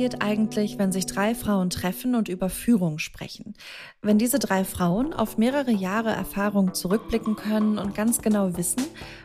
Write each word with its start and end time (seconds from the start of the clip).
Passiert 0.00 0.22
eigentlich, 0.22 0.78
wenn 0.78 0.92
sich 0.92 1.04
drei 1.04 1.34
Frauen 1.34 1.68
treffen 1.68 2.14
und 2.14 2.30
über 2.30 2.48
Führung 2.48 2.98
sprechen? 2.98 3.52
Wenn 4.00 4.16
diese 4.16 4.38
drei 4.38 4.64
Frauen 4.64 5.12
auf 5.12 5.36
mehrere 5.36 5.72
Jahre 5.72 6.08
Erfahrung 6.08 6.72
zurückblicken 6.72 7.36
können 7.36 7.76
und 7.76 7.94
ganz 7.94 8.22
genau 8.22 8.56
wissen, 8.56 8.82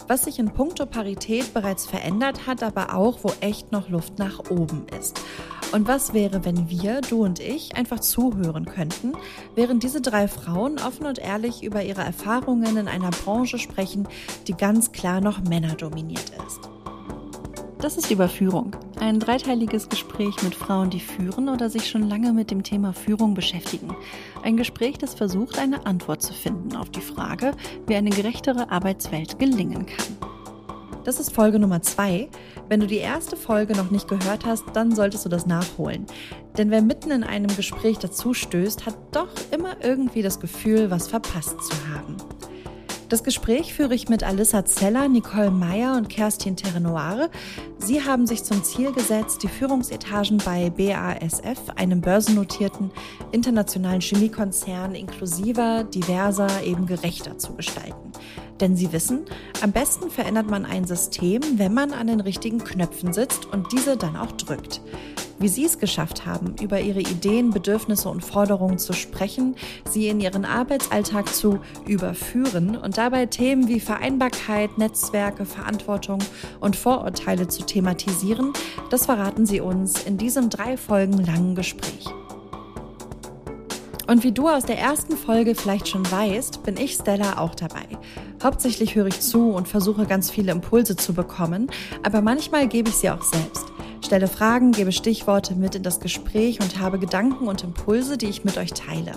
was 0.10 0.26
sich 0.26 0.38
in 0.38 0.54
puncto 0.54 0.86
Parität 0.86 1.54
bereits 1.54 1.86
verändert 1.86 2.46
hat, 2.46 2.62
aber 2.62 2.94
auch, 2.94 3.20
wo 3.24 3.32
echt 3.40 3.72
noch 3.72 3.88
Luft 3.88 4.20
nach 4.20 4.52
oben 4.52 4.86
ist. 5.00 5.22
Und 5.72 5.88
was 5.88 6.14
wäre, 6.14 6.44
wenn 6.44 6.70
wir, 6.70 7.00
du 7.00 7.24
und 7.24 7.40
ich, 7.40 7.78
einfach 7.78 8.02
zuhören 8.02 8.66
könnten, 8.66 9.14
während 9.56 9.82
diese 9.82 10.02
drei 10.02 10.28
Frauen 10.28 10.78
offen 10.80 11.06
und 11.06 11.20
ehrlich 11.20 11.64
über 11.64 11.86
ihre 11.86 12.04
Erfahrungen 12.04 12.76
in 12.76 12.90
einer 12.90 13.12
Branche 13.12 13.60
sprechen, 13.60 14.10
die 14.50 14.58
ganz 14.58 14.92
klar 14.92 15.22
noch 15.22 15.42
männerdominiert 15.42 16.34
ist? 16.46 16.75
Das 17.86 17.98
ist 17.98 18.10
Überführung. 18.10 18.76
Ein 19.00 19.20
dreiteiliges 19.20 19.90
Gespräch 19.90 20.42
mit 20.42 20.56
Frauen, 20.56 20.90
die 20.90 21.00
führen 21.00 21.50
oder 21.50 21.70
sich 21.70 21.88
schon 21.88 22.10
lange 22.10 22.34
mit 22.34 22.50
dem 22.50 22.64
Thema 22.64 22.94
Führung 22.94 23.36
beschäftigen. 23.36 23.96
Ein 24.42 24.58
Gespräch, 24.58 24.98
das 24.98 25.14
versucht, 25.14 25.60
eine 25.60 25.86
Antwort 25.86 26.24
zu 26.24 26.34
finden 26.34 26.76
auf 26.76 26.90
die 26.90 27.02
Frage, 27.02 27.52
wie 27.86 27.94
eine 27.94 28.10
gerechtere 28.10 28.72
Arbeitswelt 28.72 29.38
gelingen 29.38 29.86
kann. 29.86 30.18
Das 31.04 31.20
ist 31.20 31.32
Folge 31.32 31.60
Nummer 31.60 31.84
zwei. 31.84 32.28
Wenn 32.70 32.80
du 32.80 32.88
die 32.88 32.98
erste 32.98 33.38
Folge 33.38 33.78
noch 33.78 33.92
nicht 33.92 34.08
gehört 34.08 34.48
hast, 34.48 34.64
dann 34.74 34.96
solltest 34.96 35.24
du 35.26 35.30
das 35.30 35.46
nachholen. 35.46 36.08
Denn 36.58 36.72
wer 36.72 36.82
mitten 36.82 37.12
in 37.12 37.24
einem 37.24 37.56
Gespräch 37.56 38.00
dazu 38.00 38.34
stößt, 38.34 38.88
hat 38.88 38.98
doch 39.12 39.30
immer 39.52 39.76
irgendwie 39.84 40.24
das 40.24 40.40
Gefühl, 40.40 40.90
was 40.90 41.08
verpasst 41.08 41.62
zu 41.62 41.76
haben. 41.94 42.18
Das 43.08 43.24
Gespräch 43.24 43.76
führe 43.76 43.94
ich 43.94 44.10
mit 44.10 44.24
Alissa 44.24 44.66
Zeller, 44.66 45.08
Nicole 45.08 45.52
Meyer 45.52 45.96
und 45.96 46.10
Kerstin 46.10 46.56
Terrenoire. 46.56 47.30
Sie 47.78 48.02
haben 48.02 48.26
sich 48.26 48.44
zum 48.44 48.64
Ziel 48.64 48.92
gesetzt, 48.94 49.44
die 49.44 49.48
Führungsetagen 49.48 50.40
bei 50.40 50.72
BASF, 50.72 51.70
einem 51.76 52.02
börsennotierten 52.02 52.90
internationalen 53.32 54.02
Chemiekonzern, 54.02 54.96
inklusiver, 54.96 55.84
diverser, 55.84 56.64
eben 56.64 56.88
gerechter 56.88 57.38
zu 57.38 57.54
gestalten. 57.54 58.12
Denn 58.60 58.76
sie 58.76 58.94
wissen, 58.94 59.26
am 59.62 59.72
besten 59.72 60.10
verändert 60.10 60.50
man 60.50 60.66
ein 60.66 60.86
System, 60.86 61.42
wenn 61.58 61.74
man 61.74 61.92
an 61.92 62.08
den 62.08 62.22
richtigen 62.22 62.60
Knöpfen 62.60 63.12
sitzt 63.14 63.46
und 63.46 63.72
diese 63.72 63.98
dann 63.98 64.16
auch 64.16 64.32
drückt. 64.32 64.82
Wie 65.38 65.50
Sie 65.50 65.66
es 65.66 65.80
geschafft 65.80 66.26
haben, 66.26 66.56
über 66.62 66.80
Ihre 66.80 67.02
Ideen, 67.02 67.50
Bedürfnisse 67.50 68.08
und 68.08 68.24
Forderungen 68.24 68.78
zu 68.78 68.94
sprechen, 68.94 69.56
sie 69.90 70.08
in 70.08 70.22
Ihren 70.22 70.46
Arbeitsalltag 70.46 71.34
zu 71.34 71.60
überführen 71.86 72.78
und 72.78 72.98
dabei 72.98 73.26
Themen 73.26 73.68
wie 73.68 73.82
Vereinbarkeit, 73.82 74.78
Netzwerke, 74.78 75.46
Verantwortung 75.46 76.20
und 76.62 76.78
Vorurteile 76.78 77.50
zu 77.50 77.64
thematisieren, 77.64 78.54
das 78.90 79.08
verraten 79.08 79.46
Sie 79.46 79.60
uns 79.60 80.04
in 80.04 80.18
diesem 80.18 80.50
drei 80.50 80.78
Folgen 80.78 81.18
langen 81.26 81.56
Gespräch. 81.56 82.08
Und 84.08 84.24
wie 84.24 84.32
du 84.32 84.48
aus 84.48 84.66
der 84.66 84.78
ersten 84.78 85.18
Folge 85.18 85.56
vielleicht 85.56 85.88
schon 85.88 86.10
weißt, 86.10 86.64
bin 86.64 86.78
ich 86.78 86.94
Stella 86.94 87.40
auch 87.40 87.56
dabei. 87.56 87.86
Hauptsächlich 88.44 88.96
höre 88.96 89.08
ich 89.08 89.20
zu 89.20 89.50
und 89.52 89.68
versuche 89.68 90.06
ganz 90.06 90.30
viele 90.30 90.52
Impulse 90.52 90.96
zu 90.96 91.14
bekommen, 91.14 91.72
aber 92.04 92.22
manchmal 92.22 92.68
gebe 92.68 92.90
ich 92.90 92.96
sie 92.96 93.10
auch 93.10 93.24
selbst. 93.24 93.66
Stelle 94.04 94.28
Fragen, 94.28 94.72
gebe 94.72 94.92
Stichworte 94.92 95.56
mit 95.56 95.74
in 95.74 95.82
das 95.82 96.00
Gespräch 96.00 96.60
und 96.60 96.80
habe 96.80 97.00
Gedanken 97.00 97.48
und 97.48 97.64
Impulse, 97.64 98.18
die 98.18 98.28
ich 98.28 98.44
mit 98.44 98.58
euch 98.58 98.74
teile. 98.74 99.14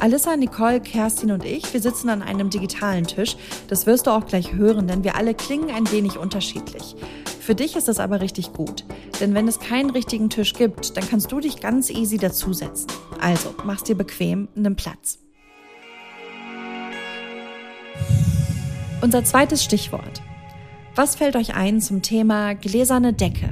Alissa, 0.00 0.36
Nicole, 0.36 0.80
Kerstin 0.80 1.32
und 1.32 1.44
ich, 1.44 1.72
wir 1.72 1.80
sitzen 1.80 2.08
an 2.08 2.22
einem 2.22 2.50
digitalen 2.50 3.04
Tisch. 3.04 3.36
Das 3.66 3.84
wirst 3.84 4.06
du 4.06 4.12
auch 4.12 4.26
gleich 4.26 4.52
hören, 4.52 4.86
denn 4.86 5.02
wir 5.02 5.16
alle 5.16 5.34
klingen 5.34 5.70
ein 5.70 5.90
wenig 5.90 6.18
unterschiedlich. 6.18 6.94
Für 7.40 7.56
dich 7.56 7.74
ist 7.74 7.88
das 7.88 7.98
aber 7.98 8.20
richtig 8.20 8.52
gut, 8.52 8.84
denn 9.20 9.34
wenn 9.34 9.48
es 9.48 9.58
keinen 9.58 9.90
richtigen 9.90 10.30
Tisch 10.30 10.52
gibt, 10.52 10.96
dann 10.96 11.08
kannst 11.08 11.32
du 11.32 11.40
dich 11.40 11.58
ganz 11.58 11.90
easy 11.90 12.16
dazusetzen. 12.16 12.86
Also, 13.20 13.52
mach's 13.64 13.82
dir 13.82 13.96
bequem, 13.96 14.46
nimm 14.54 14.76
Platz. 14.76 15.18
Unser 19.00 19.24
zweites 19.24 19.64
Stichwort. 19.64 20.22
Was 20.94 21.16
fällt 21.16 21.34
euch 21.34 21.54
ein 21.54 21.80
zum 21.80 22.02
Thema 22.02 22.54
gläserne 22.54 23.14
Decke? 23.14 23.48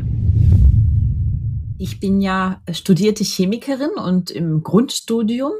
Ich 1.79 1.99
bin 1.99 2.21
ja 2.21 2.63
studierte 2.71 3.25
Chemikerin 3.25 3.91
und 3.97 4.31
im 4.31 4.63
Grundstudium 4.63 5.53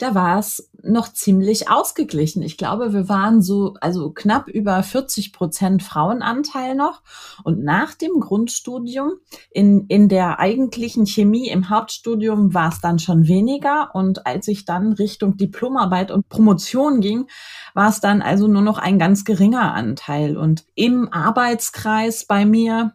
da 0.00 0.14
war 0.14 0.38
es 0.38 0.70
noch 0.82 1.12
ziemlich 1.12 1.70
ausgeglichen. 1.70 2.42
Ich 2.42 2.56
glaube, 2.56 2.94
wir 2.94 3.10
waren 3.10 3.42
so, 3.42 3.74
also 3.82 4.10
knapp 4.10 4.48
über 4.48 4.82
40 4.82 5.34
Prozent 5.34 5.82
Frauenanteil 5.82 6.74
noch. 6.74 7.02
Und 7.44 7.62
nach 7.62 7.94
dem 7.94 8.18
Grundstudium 8.18 9.12
in, 9.50 9.84
in 9.88 10.08
der 10.08 10.40
eigentlichen 10.40 11.04
Chemie 11.06 11.48
im 11.48 11.68
Hauptstudium 11.68 12.54
war 12.54 12.70
es 12.70 12.80
dann 12.80 12.98
schon 12.98 13.28
weniger. 13.28 13.90
Und 13.94 14.26
als 14.26 14.48
ich 14.48 14.64
dann 14.64 14.94
Richtung 14.94 15.36
Diplomarbeit 15.36 16.10
und 16.10 16.30
Promotion 16.30 17.02
ging, 17.02 17.26
war 17.74 17.90
es 17.90 18.00
dann 18.00 18.22
also 18.22 18.48
nur 18.48 18.62
noch 18.62 18.78
ein 18.78 18.98
ganz 18.98 19.26
geringer 19.26 19.74
Anteil. 19.74 20.38
Und 20.38 20.64
im 20.74 21.12
Arbeitskreis 21.12 22.24
bei 22.24 22.46
mir 22.46 22.94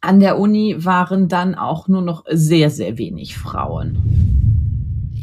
an 0.00 0.18
der 0.18 0.38
Uni 0.38 0.84
waren 0.84 1.28
dann 1.28 1.54
auch 1.54 1.86
nur 1.86 2.02
noch 2.02 2.24
sehr, 2.28 2.70
sehr 2.70 2.98
wenig 2.98 3.38
Frauen. 3.38 4.23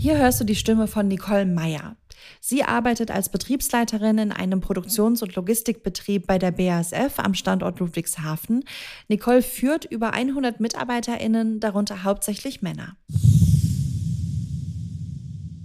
Hier 0.02 0.18
hörst 0.18 0.42
du 0.42 0.46
die 0.46 0.56
Stimme 0.56 0.88
von 0.88 1.08
Nicole 1.08 1.46
Meyer. 1.46 1.96
Sie 2.40 2.64
arbeitet 2.64 3.12
als 3.12 3.30
Betriebsleiterin 3.30 4.18
in 4.18 4.32
einem 4.32 4.60
Produktions- 4.60 5.22
und 5.22 5.36
Logistikbetrieb 5.36 6.26
bei 6.26 6.40
der 6.40 6.50
BASF 6.50 7.20
am 7.20 7.36
Standort 7.36 7.80
Ludwigshafen. 7.80 8.64
Nicole 9.10 9.44
führt 9.44 9.86
über 9.86 10.14
100 10.14 10.60
MitarbeiterInnen, 10.60 11.60
darunter 11.60 12.04
hauptsächlich 12.04 12.64
Männer. 12.64 12.96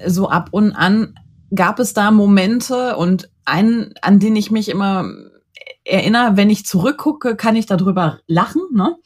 So 0.05 0.29
ab 0.29 0.51
und 0.51 0.75
an 0.75 1.19
gab 1.55 1.79
es 1.79 1.95
da 1.95 2.11
Momente 2.11 2.99
und 2.99 3.31
einen, 3.47 3.95
an 4.03 4.21
den 4.21 4.37
ich 4.37 4.51
mich 4.51 4.69
immer 4.69 5.11
erinnere, 5.83 6.37
wenn 6.37 6.51
ich 6.51 6.67
zurückgucke, 6.67 7.37
kann 7.37 7.57
ich 7.57 7.65
darüber 7.65 8.21
lachen. 8.27 8.61
Ne? 8.75 8.97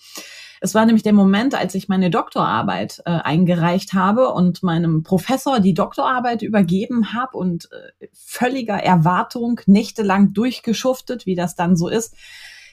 Es 0.63 0.75
war 0.75 0.85
nämlich 0.85 1.03
der 1.03 1.15
Moment, 1.15 1.55
als 1.55 1.75
ich 1.75 1.89
meine 1.89 2.11
Doktorarbeit 2.11 3.03
äh, 3.07 3.11
eingereicht 3.11 3.95
habe 3.95 4.29
und 4.29 4.63
meinem 4.63 5.03
Professor 5.03 5.59
die 5.59 5.73
Doktorarbeit 5.73 6.43
übergeben 6.43 7.15
habe 7.15 7.39
und 7.39 7.71
äh, 7.73 8.09
völliger 8.13 8.77
Erwartung 8.77 9.61
nächtelang 9.65 10.35
durchgeschuftet, 10.35 11.25
wie 11.25 11.35
das 11.35 11.57
dann 11.57 11.77
so 11.77 11.89
ist. 11.89 12.15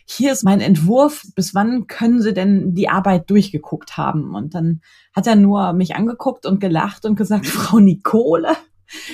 Hier 0.05 0.33
ist 0.33 0.43
mein 0.43 0.59
Entwurf. 0.59 1.23
Bis 1.35 1.55
wann 1.55 1.87
können 1.87 2.21
Sie 2.21 2.33
denn 2.33 2.73
die 2.73 2.89
Arbeit 2.89 3.29
durchgeguckt 3.29 3.95
haben? 3.95 4.35
Und 4.35 4.53
dann 4.53 4.81
hat 5.15 5.25
er 5.25 5.37
nur 5.37 5.71
mich 5.71 5.95
angeguckt 5.95 6.45
und 6.45 6.59
gelacht 6.59 7.05
und 7.05 7.15
gesagt, 7.15 7.47
Frau 7.47 7.79
Nicole, 7.79 8.49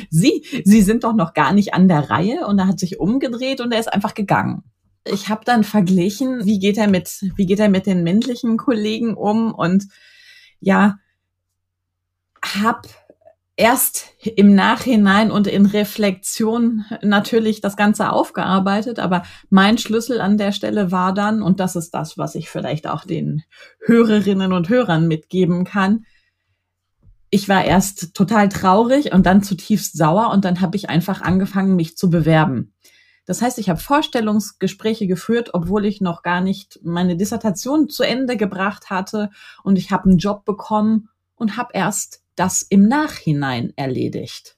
Sie, 0.09 0.45
Sie 0.65 0.81
sind 0.81 1.03
doch 1.03 1.13
noch 1.13 1.35
gar 1.35 1.53
nicht 1.53 1.75
an 1.75 1.87
der 1.87 2.09
Reihe. 2.09 2.47
Und 2.47 2.57
er 2.57 2.67
hat 2.67 2.79
sich 2.79 2.99
umgedreht 2.99 3.61
und 3.61 3.71
er 3.71 3.79
ist 3.79 3.93
einfach 3.93 4.15
gegangen 4.15 4.63
ich 5.05 5.29
habe 5.29 5.43
dann 5.45 5.63
verglichen, 5.63 6.45
wie 6.45 6.59
geht 6.59 6.77
er 6.77 6.87
mit, 6.87 7.09
wie 7.35 7.45
geht 7.45 7.59
er 7.59 7.69
mit 7.69 7.85
den 7.85 8.03
männlichen 8.03 8.57
Kollegen 8.57 9.15
um 9.15 9.53
und 9.53 9.87
ja, 10.59 10.97
hab 12.41 12.87
erst 13.55 14.07
im 14.23 14.55
Nachhinein 14.55 15.29
und 15.29 15.47
in 15.47 15.65
Reflexion 15.65 16.85
natürlich 17.01 17.61
das 17.61 17.77
Ganze 17.77 18.11
aufgearbeitet, 18.11 18.99
aber 18.99 19.23
mein 19.49 19.77
Schlüssel 19.77 20.21
an 20.21 20.37
der 20.37 20.51
Stelle 20.51 20.91
war 20.91 21.13
dann, 21.13 21.43
und 21.43 21.59
das 21.59 21.75
ist 21.75 21.91
das, 21.91 22.17
was 22.17 22.35
ich 22.35 22.49
vielleicht 22.49 22.87
auch 22.87 23.05
den 23.05 23.43
Hörerinnen 23.85 24.53
und 24.53 24.69
Hörern 24.69 25.07
mitgeben 25.07 25.65
kann, 25.65 26.05
ich 27.29 27.49
war 27.49 27.65
erst 27.65 28.13
total 28.13 28.47
traurig 28.49 29.11
und 29.11 29.25
dann 29.25 29.41
zutiefst 29.41 29.97
sauer 29.97 30.31
und 30.31 30.45
dann 30.45 30.61
habe 30.61 30.77
ich 30.77 30.89
einfach 30.89 31.21
angefangen, 31.21 31.75
mich 31.75 31.97
zu 31.97 32.11
bewerben. 32.11 32.72
Das 33.25 33.41
heißt, 33.41 33.57
ich 33.57 33.69
habe 33.69 33.79
Vorstellungsgespräche 33.79 35.07
geführt, 35.07 35.51
obwohl 35.53 35.85
ich 35.85 36.01
noch 36.01 36.23
gar 36.23 36.41
nicht 36.41 36.79
meine 36.83 37.15
Dissertation 37.15 37.89
zu 37.89 38.03
Ende 38.03 38.35
gebracht 38.37 38.89
hatte 38.89 39.29
und 39.63 39.77
ich 39.77 39.91
habe 39.91 40.09
einen 40.09 40.17
Job 40.17 40.43
bekommen 40.45 41.09
und 41.35 41.57
habe 41.57 41.69
erst 41.73 42.21
das 42.35 42.61
im 42.63 42.87
Nachhinein 42.87 43.73
erledigt. 43.75 44.57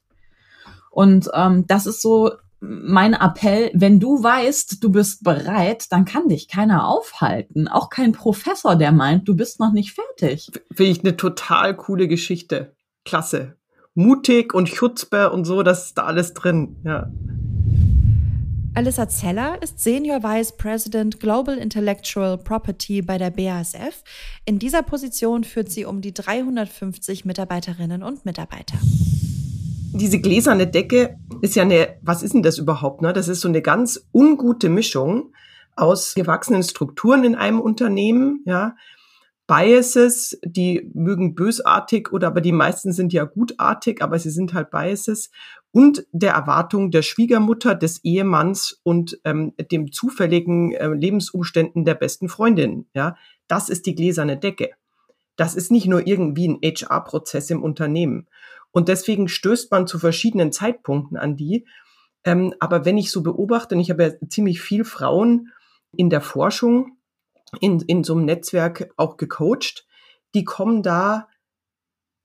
Und 0.89 1.29
ähm, 1.33 1.67
das 1.67 1.85
ist 1.85 2.01
so 2.01 2.31
mein 2.61 3.13
Appell, 3.13 3.69
wenn 3.73 3.99
du 3.99 4.23
weißt, 4.23 4.83
du 4.83 4.91
bist 4.91 5.23
bereit, 5.23 5.91
dann 5.91 6.05
kann 6.05 6.29
dich 6.29 6.47
keiner 6.47 6.87
aufhalten. 6.87 7.67
Auch 7.67 7.89
kein 7.89 8.11
Professor, 8.11 8.75
der 8.75 8.91
meint, 8.91 9.27
du 9.27 9.35
bist 9.35 9.59
noch 9.59 9.71
nicht 9.71 9.93
fertig. 9.93 10.51
Finde 10.73 10.91
ich 10.91 11.01
eine 11.01 11.17
total 11.17 11.75
coole 11.75 12.07
Geschichte. 12.07 12.73
Klasse. 13.03 13.55
Mutig 13.93 14.53
und 14.53 14.67
Chutzpe 14.67 15.31
und 15.31 15.45
so, 15.45 15.63
das 15.63 15.87
ist 15.87 15.97
da 15.97 16.05
alles 16.05 16.33
drin, 16.33 16.77
ja. 16.83 17.11
Alyssa 18.77 19.07
Zeller 19.07 19.57
ist 19.61 19.79
Senior 19.79 20.21
Vice 20.21 20.51
President 20.57 21.21
Global 21.21 21.57
Intellectual 21.57 22.37
Property 22.37 23.01
bei 23.01 23.17
der 23.17 23.29
BASF. 23.29 24.03
In 24.43 24.59
dieser 24.59 24.83
Position 24.83 25.45
führt 25.45 25.71
sie 25.71 25.85
um 25.85 26.01
die 26.01 26.13
350 26.13 27.23
Mitarbeiterinnen 27.23 28.03
und 28.03 28.25
Mitarbeiter. 28.25 28.77
Diese 29.93 30.19
gläserne 30.19 30.67
Decke 30.67 31.15
ist 31.41 31.55
ja 31.55 31.63
eine, 31.63 31.95
was 32.01 32.21
ist 32.21 32.33
denn 32.33 32.43
das 32.43 32.57
überhaupt? 32.57 33.01
Ne? 33.01 33.13
Das 33.13 33.29
ist 33.29 33.39
so 33.39 33.47
eine 33.47 33.61
ganz 33.61 34.09
ungute 34.13 34.67
Mischung 34.67 35.31
aus 35.77 36.13
gewachsenen 36.13 36.63
Strukturen 36.63 37.23
in 37.23 37.35
einem 37.35 37.61
Unternehmen, 37.61 38.43
ja, 38.45 38.75
Biases, 39.47 40.39
die 40.43 40.89
mögen 40.95 41.35
bösartig 41.35 42.11
oder 42.11 42.27
aber 42.27 42.41
die 42.41 42.51
meisten 42.51 42.91
sind 42.91 43.13
ja 43.13 43.25
gutartig, 43.25 44.01
aber 44.01 44.17
sie 44.17 44.31
sind 44.31 44.55
halt 44.55 44.71
Biases 44.71 45.29
und 45.75 46.07
der 46.13 46.31
Erwartung 46.31 46.89
der 46.89 47.01
Schwiegermutter, 47.01 47.75
des 47.75 48.01
Ehemanns 48.05 48.79
und 48.83 49.19
ähm, 49.25 49.53
dem 49.59 49.91
zufälligen 49.91 50.71
äh, 50.71 50.87
Lebensumständen 50.87 51.83
der 51.83 51.95
besten 51.95 52.29
Freundin. 52.29 52.85
Ja, 52.93 53.17
das 53.49 53.67
ist 53.67 53.85
die 53.85 53.93
gläserne 53.93 54.37
Decke. 54.37 54.69
Das 55.35 55.53
ist 55.53 55.71
nicht 55.71 55.85
nur 55.85 56.07
irgendwie 56.07 56.47
ein 56.47 56.59
HR-Prozess 56.63 57.49
im 57.49 57.61
Unternehmen. 57.61 58.29
Und 58.71 58.87
deswegen 58.87 59.27
stößt 59.27 59.69
man 59.69 59.85
zu 59.85 59.99
verschiedenen 59.99 60.53
Zeitpunkten 60.53 61.17
an 61.17 61.35
die. 61.35 61.65
Ähm, 62.23 62.53
aber 62.61 62.85
wenn 62.85 62.97
ich 62.97 63.11
so 63.11 63.21
beobachte, 63.21 63.75
und 63.75 63.81
ich 63.81 63.89
habe 63.89 64.03
ja 64.03 64.29
ziemlich 64.29 64.61
viel 64.61 64.85
Frauen 64.85 65.51
in 65.91 66.09
der 66.09 66.21
Forschung, 66.21 66.95
in, 67.59 67.81
in 67.81 68.05
so 68.05 68.13
einem 68.13 68.23
Netzwerk 68.23 68.93
auch 68.95 69.17
gecoacht, 69.17 69.85
die 70.35 70.45
kommen 70.45 70.83
da 70.83 71.27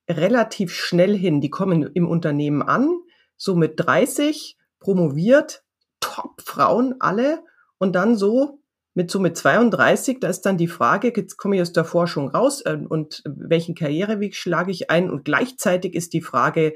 relativ 0.08 0.72
schnell 0.72 1.18
hin. 1.18 1.40
Die 1.40 1.50
kommen 1.50 1.82
im 1.82 2.06
Unternehmen 2.06 2.62
an, 2.62 2.99
so 3.40 3.56
mit 3.56 3.74
30, 3.76 4.56
promoviert, 4.80 5.62
Top-Frauen 6.00 6.96
alle 7.00 7.42
und 7.78 7.94
dann 7.94 8.16
so 8.16 8.60
mit 8.94 9.10
so 9.10 9.20
mit 9.20 9.36
32, 9.36 10.18
da 10.20 10.28
ist 10.28 10.42
dann 10.42 10.58
die 10.58 10.68
Frage, 10.68 11.12
jetzt 11.14 11.36
komme 11.36 11.56
ich 11.56 11.62
aus 11.62 11.72
der 11.72 11.84
Forschung 11.84 12.28
raus 12.28 12.60
äh, 12.62 12.76
und 12.88 13.22
welchen 13.24 13.74
Karriereweg 13.74 14.34
schlage 14.34 14.72
ich 14.72 14.90
ein 14.90 15.08
und 15.10 15.24
gleichzeitig 15.24 15.94
ist 15.94 16.12
die 16.12 16.22
Frage, 16.22 16.74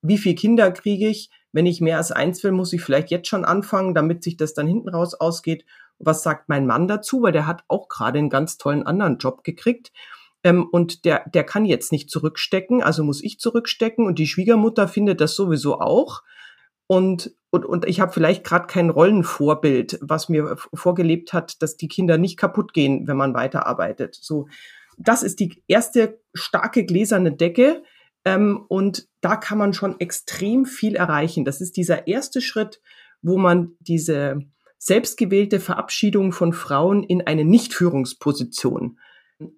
wie 0.00 0.18
viele 0.18 0.36
Kinder 0.36 0.70
kriege 0.70 1.08
ich? 1.08 1.30
Wenn 1.52 1.66
ich 1.66 1.80
mehr 1.80 1.96
als 1.96 2.12
eins 2.12 2.44
will, 2.44 2.52
muss 2.52 2.72
ich 2.72 2.82
vielleicht 2.82 3.10
jetzt 3.10 3.26
schon 3.26 3.44
anfangen, 3.44 3.94
damit 3.94 4.22
sich 4.22 4.36
das 4.36 4.54
dann 4.54 4.66
hinten 4.66 4.88
raus 4.90 5.14
ausgeht 5.14 5.64
was 5.98 6.22
sagt 6.22 6.48
mein 6.48 6.66
Mann 6.66 6.88
dazu, 6.88 7.22
weil 7.22 7.32
der 7.32 7.46
hat 7.46 7.64
auch 7.68 7.88
gerade 7.88 8.18
einen 8.18 8.30
ganz 8.30 8.56
tollen 8.56 8.86
anderen 8.86 9.18
Job 9.18 9.44
gekriegt. 9.44 9.92
Ähm, 10.48 10.66
und 10.70 11.04
der, 11.04 11.28
der 11.28 11.44
kann 11.44 11.66
jetzt 11.66 11.92
nicht 11.92 12.10
zurückstecken, 12.10 12.82
also 12.82 13.04
muss 13.04 13.22
ich 13.22 13.38
zurückstecken 13.38 14.06
und 14.06 14.18
die 14.18 14.26
Schwiegermutter 14.26 14.88
findet 14.88 15.20
das 15.20 15.34
sowieso 15.34 15.80
auch. 15.80 16.22
Und, 16.86 17.34
und, 17.50 17.66
und 17.66 17.84
ich 17.86 18.00
habe 18.00 18.12
vielleicht 18.12 18.44
gerade 18.44 18.66
kein 18.66 18.88
Rollenvorbild, 18.88 19.98
was 20.00 20.30
mir 20.30 20.56
vorgelebt 20.72 21.34
hat, 21.34 21.60
dass 21.60 21.76
die 21.76 21.88
Kinder 21.88 22.16
nicht 22.16 22.38
kaputt 22.38 22.72
gehen, 22.72 23.06
wenn 23.06 23.18
man 23.18 23.34
weiterarbeitet. 23.34 24.16
So, 24.18 24.48
das 24.96 25.22
ist 25.22 25.38
die 25.38 25.62
erste 25.68 26.18
starke 26.32 26.86
gläserne 26.86 27.32
Decke. 27.32 27.82
Ähm, 28.24 28.64
und 28.68 29.06
da 29.20 29.36
kann 29.36 29.58
man 29.58 29.74
schon 29.74 30.00
extrem 30.00 30.64
viel 30.64 30.96
erreichen. 30.96 31.44
Das 31.44 31.60
ist 31.60 31.76
dieser 31.76 32.06
erste 32.06 32.40
Schritt, 32.40 32.80
wo 33.20 33.36
man 33.36 33.72
diese 33.80 34.40
selbstgewählte 34.78 35.60
Verabschiedung 35.60 36.32
von 36.32 36.54
Frauen 36.54 37.02
in 37.02 37.26
eine 37.26 37.44
Nichtführungsposition 37.44 38.98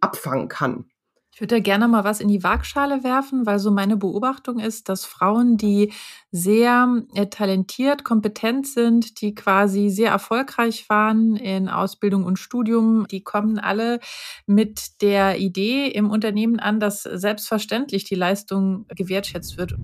abfangen 0.01 0.49
kann. 0.49 0.87
Ich 1.33 1.41
würde 1.41 1.55
da 1.55 1.61
gerne 1.61 1.87
mal 1.87 2.05
was 2.05 2.21
in 2.21 2.29
die 2.29 2.43
Waagschale 2.43 3.05
werfen, 3.05 3.47
weil 3.47 3.61
so 3.61 3.71
meine 3.71 3.97
Beobachtung 3.97 4.59
ist, 4.59 4.89
dass 4.89 5.05
Frauen, 5.05 5.57
die 5.57 5.93
sehr 6.33 7.03
äh, 7.15 7.27
talentiert, 7.29 8.05
kompetent 8.05 8.67
sind, 8.67 9.21
die 9.21 9.35
quasi 9.35 9.91
sehr 9.91 10.11
erfolgreich 10.11 10.89
waren 10.91 11.37
in 11.37 11.69
Ausbildung 11.69 12.25
und 12.25 12.39
Studium, 12.39 13.07
die 13.07 13.23
kommen 13.23 13.59
alle 13.59 14.01
mit 14.47 15.01
der 15.03 15.39
Idee 15.39 15.87
im 15.87 16.11
Unternehmen 16.11 16.59
an, 16.59 16.81
dass 16.81 17.05
selbstverständlich 17.05 18.05
die 18.05 18.17
Leistung 18.17 18.87
gewertschätzt 18.89 19.57
wird. 19.57 19.77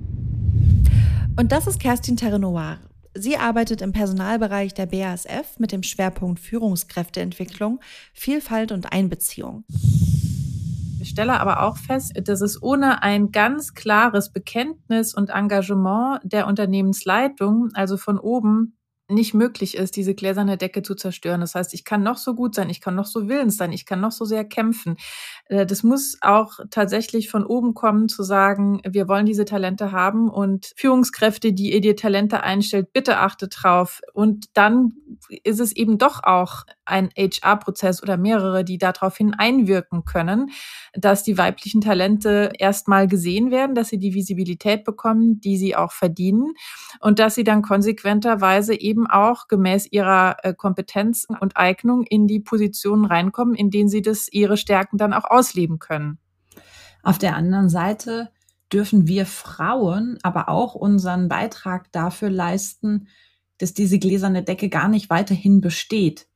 Und 1.39 1.53
das 1.53 1.67
ist 1.67 1.81
Kerstin 1.81 2.17
Terrenoir. 2.17 2.81
Sie 3.19 3.39
arbeitet 3.39 3.81
im 3.81 3.93
Personalbereich 3.93 4.75
der 4.75 4.87
BASF 4.87 5.59
mit 5.59 5.73
dem 5.73 5.83
Schwerpunkt 5.83 6.39
Führungskräfteentwicklung, 6.39 7.81
Vielfalt 8.13 8.73
und 8.73 8.93
Einbeziehung. 8.93 9.65
Ich 11.01 11.11
stelle 11.11 11.41
aber 11.41 11.63
auch 11.63 11.79
fest, 11.79 12.13
dass 12.25 12.43
es 12.43 12.63
ohne 12.63 13.03
ein 13.03 13.33
ganz 13.33 13.75
klares 13.75 14.33
Bekenntnis 14.33 15.15
und 15.15 15.31
Engagement 15.31 16.21
der 16.25 16.47
Unternehmensleitung, 16.47 17.71
also 17.75 17.97
von 17.97 18.19
oben, 18.19 18.77
nicht 19.09 19.35
möglich 19.35 19.77
ist, 19.77 19.97
diese 19.97 20.15
gläserne 20.15 20.57
Decke 20.57 20.83
zu 20.83 20.95
zerstören. 20.95 21.41
Das 21.41 21.55
heißt, 21.55 21.75
ich 21.75 21.85
kann 21.85 22.03
noch 22.03 22.17
so 22.17 22.35
gut 22.35 22.55
sein, 22.55 22.71
ich 22.71 22.81
kann 22.81 22.97
noch 22.97 23.07
so 23.07 23.29
willens 23.29 23.57
sein, 23.57 23.73
ich 23.73 23.87
kann 23.87 24.01
noch 24.01 24.11
so 24.11 24.25
sehr 24.25 24.45
kämpfen. 24.45 24.97
Äh, 25.49 25.67
das 25.67 25.83
muss 25.83 26.19
auch 26.21 26.61
tatsächlich 26.71 27.31
von 27.31 27.45
oben 27.45 27.75
kommen, 27.75 28.09
zu 28.09 28.23
sagen, 28.23 28.81
wir 28.87 29.09
wollen 29.09 29.27
diese 29.27 29.45
Talente 29.45 29.93
haben 29.93 30.29
und 30.29 30.73
Führungskräfte, 30.77 31.53
die 31.53 31.73
ihr 31.73 31.81
die 31.81 31.95
Talente 31.95 32.43
einstellt, 32.43 32.93
bitte 32.93 33.19
achtet 33.19 33.57
drauf. 33.61 34.01
Und 34.13 34.47
dann 34.55 34.93
ist 35.45 35.61
es 35.61 35.75
eben 35.75 35.99
doch 35.99 36.23
auch 36.23 36.65
ein 36.85 37.11
HR-Prozess 37.17 38.03
oder 38.03 38.17
mehrere, 38.17 38.65
die 38.65 38.79
daraufhin 38.79 39.35
einwirken 39.35 40.05
können, 40.05 40.51
dass 40.95 41.25
die 41.25 41.37
weiblichen 41.37 41.81
Talente 41.81 42.53
erstmal 42.59 43.09
gesehen 43.09 43.51
werden, 43.51 43.75
dass 43.75 43.89
sie 43.89 43.99
die 43.99 44.15
Visibilität 44.15 44.85
bekommen, 44.85 45.41
die 45.41 45.57
sie 45.57 45.75
auch 45.75 45.93
verdienen 45.93 46.55
und 47.01 47.19
dass 47.19 47.35
sie 47.35 47.45
dann 47.45 47.63
konsequenterweise 47.63 48.79
eben 48.79 49.07
auch 49.07 49.49
gemäß 49.49 49.91
ihrer 49.91 50.37
äh, 50.43 50.55
Kompetenz 50.55 51.27
und 51.41 51.57
Eignung 51.57 52.05
in 52.05 52.27
die 52.27 52.41
Positionen 52.41 53.05
reinkommen, 53.05 53.55
in 53.55 53.71
denen 53.71 53.89
sie 53.89 54.03
das 54.03 54.29
ihre 54.31 54.57
Stärken 54.57 54.97
dann 54.97 55.13
auch 55.13 55.25
ausleben 55.37 55.79
können. 55.79 56.19
Auf 57.03 57.19
der 57.19 57.37
anderen 57.37 57.69
Seite 57.69 58.31
dürfen 58.73 59.07
wir 59.07 59.27
Frauen 59.27 60.19
aber 60.23 60.49
auch 60.49 60.75
unseren 60.75 61.29
Beitrag 61.29 61.93
dafür 61.93 62.31
leisten, 62.31 63.09
dass 63.59 63.75
diese 63.75 63.99
gläserne 63.99 64.43
Decke 64.43 64.69
gar 64.69 64.89
nicht 64.89 65.09
weiterhin 65.09 65.61
besteht. 65.61 66.27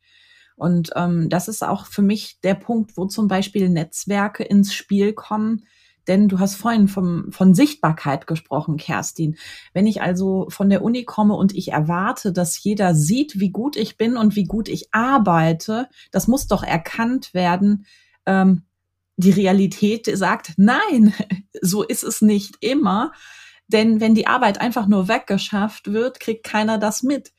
Und 0.57 0.91
ähm, 0.95 1.29
das 1.29 1.49
ist 1.49 1.65
auch 1.65 1.87
für 1.87 2.03
mich 2.03 2.39
der 2.43 2.55
Punkt, 2.55 2.97
wo 2.97 3.07
zum 3.07 3.29
Beispiel 3.29 3.69
Netzwerke 3.69 4.45
ins 4.45 4.75
Spiel 4.75 5.13
kommen. 5.13 5.65
Denn 6.07 6.29
du 6.29 6.39
hast 6.39 6.55
vorhin 6.55 6.89
vom, 6.89 7.31
von 7.31 7.55
Sichtbarkeit 7.55 8.27
gesprochen, 8.27 8.77
Kerstin. 8.77 9.37
Wenn 9.73 9.87
ich 9.87 10.03
also 10.03 10.47
von 10.51 10.71
der 10.71 10.83
Uni 10.83 11.05
komme 11.05 11.35
und 11.35 11.55
ich 11.55 11.73
erwarte, 11.73 12.33
dass 12.33 12.63
jeder 12.63 12.95
sieht, 12.95 13.39
wie 13.39 13.51
gut 13.51 13.77
ich 13.77 13.97
bin 13.97 14.17
und 14.17 14.37
wie 14.37 14.45
gut 14.45 14.69
ich 14.69 14.93
arbeite, 14.93 15.89
das 16.11 16.27
muss 16.27 16.47
doch 16.47 16.63
erkannt 16.63 17.33
werden. 17.33 17.87
Ähm, 18.27 18.63
die 19.21 19.31
Realität 19.31 20.11
sagt, 20.13 20.55
nein, 20.57 21.15
so 21.61 21.83
ist 21.83 22.05
es 22.05 22.23
nicht 22.23 22.57
immer. 22.61 23.13
Denn 23.69 24.01
wenn 24.01 24.15
die 24.15 24.27
Arbeit 24.27 24.61
einfach 24.61 24.89
nur 24.89 25.09
weggeschafft 25.09 25.93
wird, 25.93 26.19
kriegt 26.19 26.45
keiner 26.45 26.79
das 26.79 27.03
mit. 27.03 27.33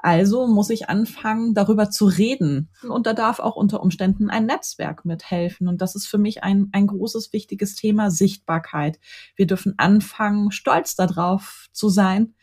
Also 0.00 0.46
muss 0.46 0.70
ich 0.70 0.88
anfangen, 0.88 1.54
darüber 1.54 1.90
zu 1.90 2.06
reden. 2.06 2.70
Und 2.88 3.06
da 3.06 3.14
darf 3.14 3.40
auch 3.40 3.56
unter 3.56 3.82
Umständen 3.82 4.30
ein 4.30 4.46
Netzwerk 4.46 5.04
mithelfen. 5.04 5.66
Und 5.66 5.80
das 5.80 5.96
ist 5.96 6.06
für 6.06 6.18
mich 6.18 6.44
ein, 6.44 6.68
ein 6.72 6.86
großes, 6.86 7.32
wichtiges 7.32 7.74
Thema, 7.74 8.10
Sichtbarkeit. 8.10 9.00
Wir 9.34 9.46
dürfen 9.46 9.74
anfangen, 9.78 10.52
stolz 10.52 10.94
darauf 10.94 11.68
zu 11.72 11.88
sein, 11.88 12.34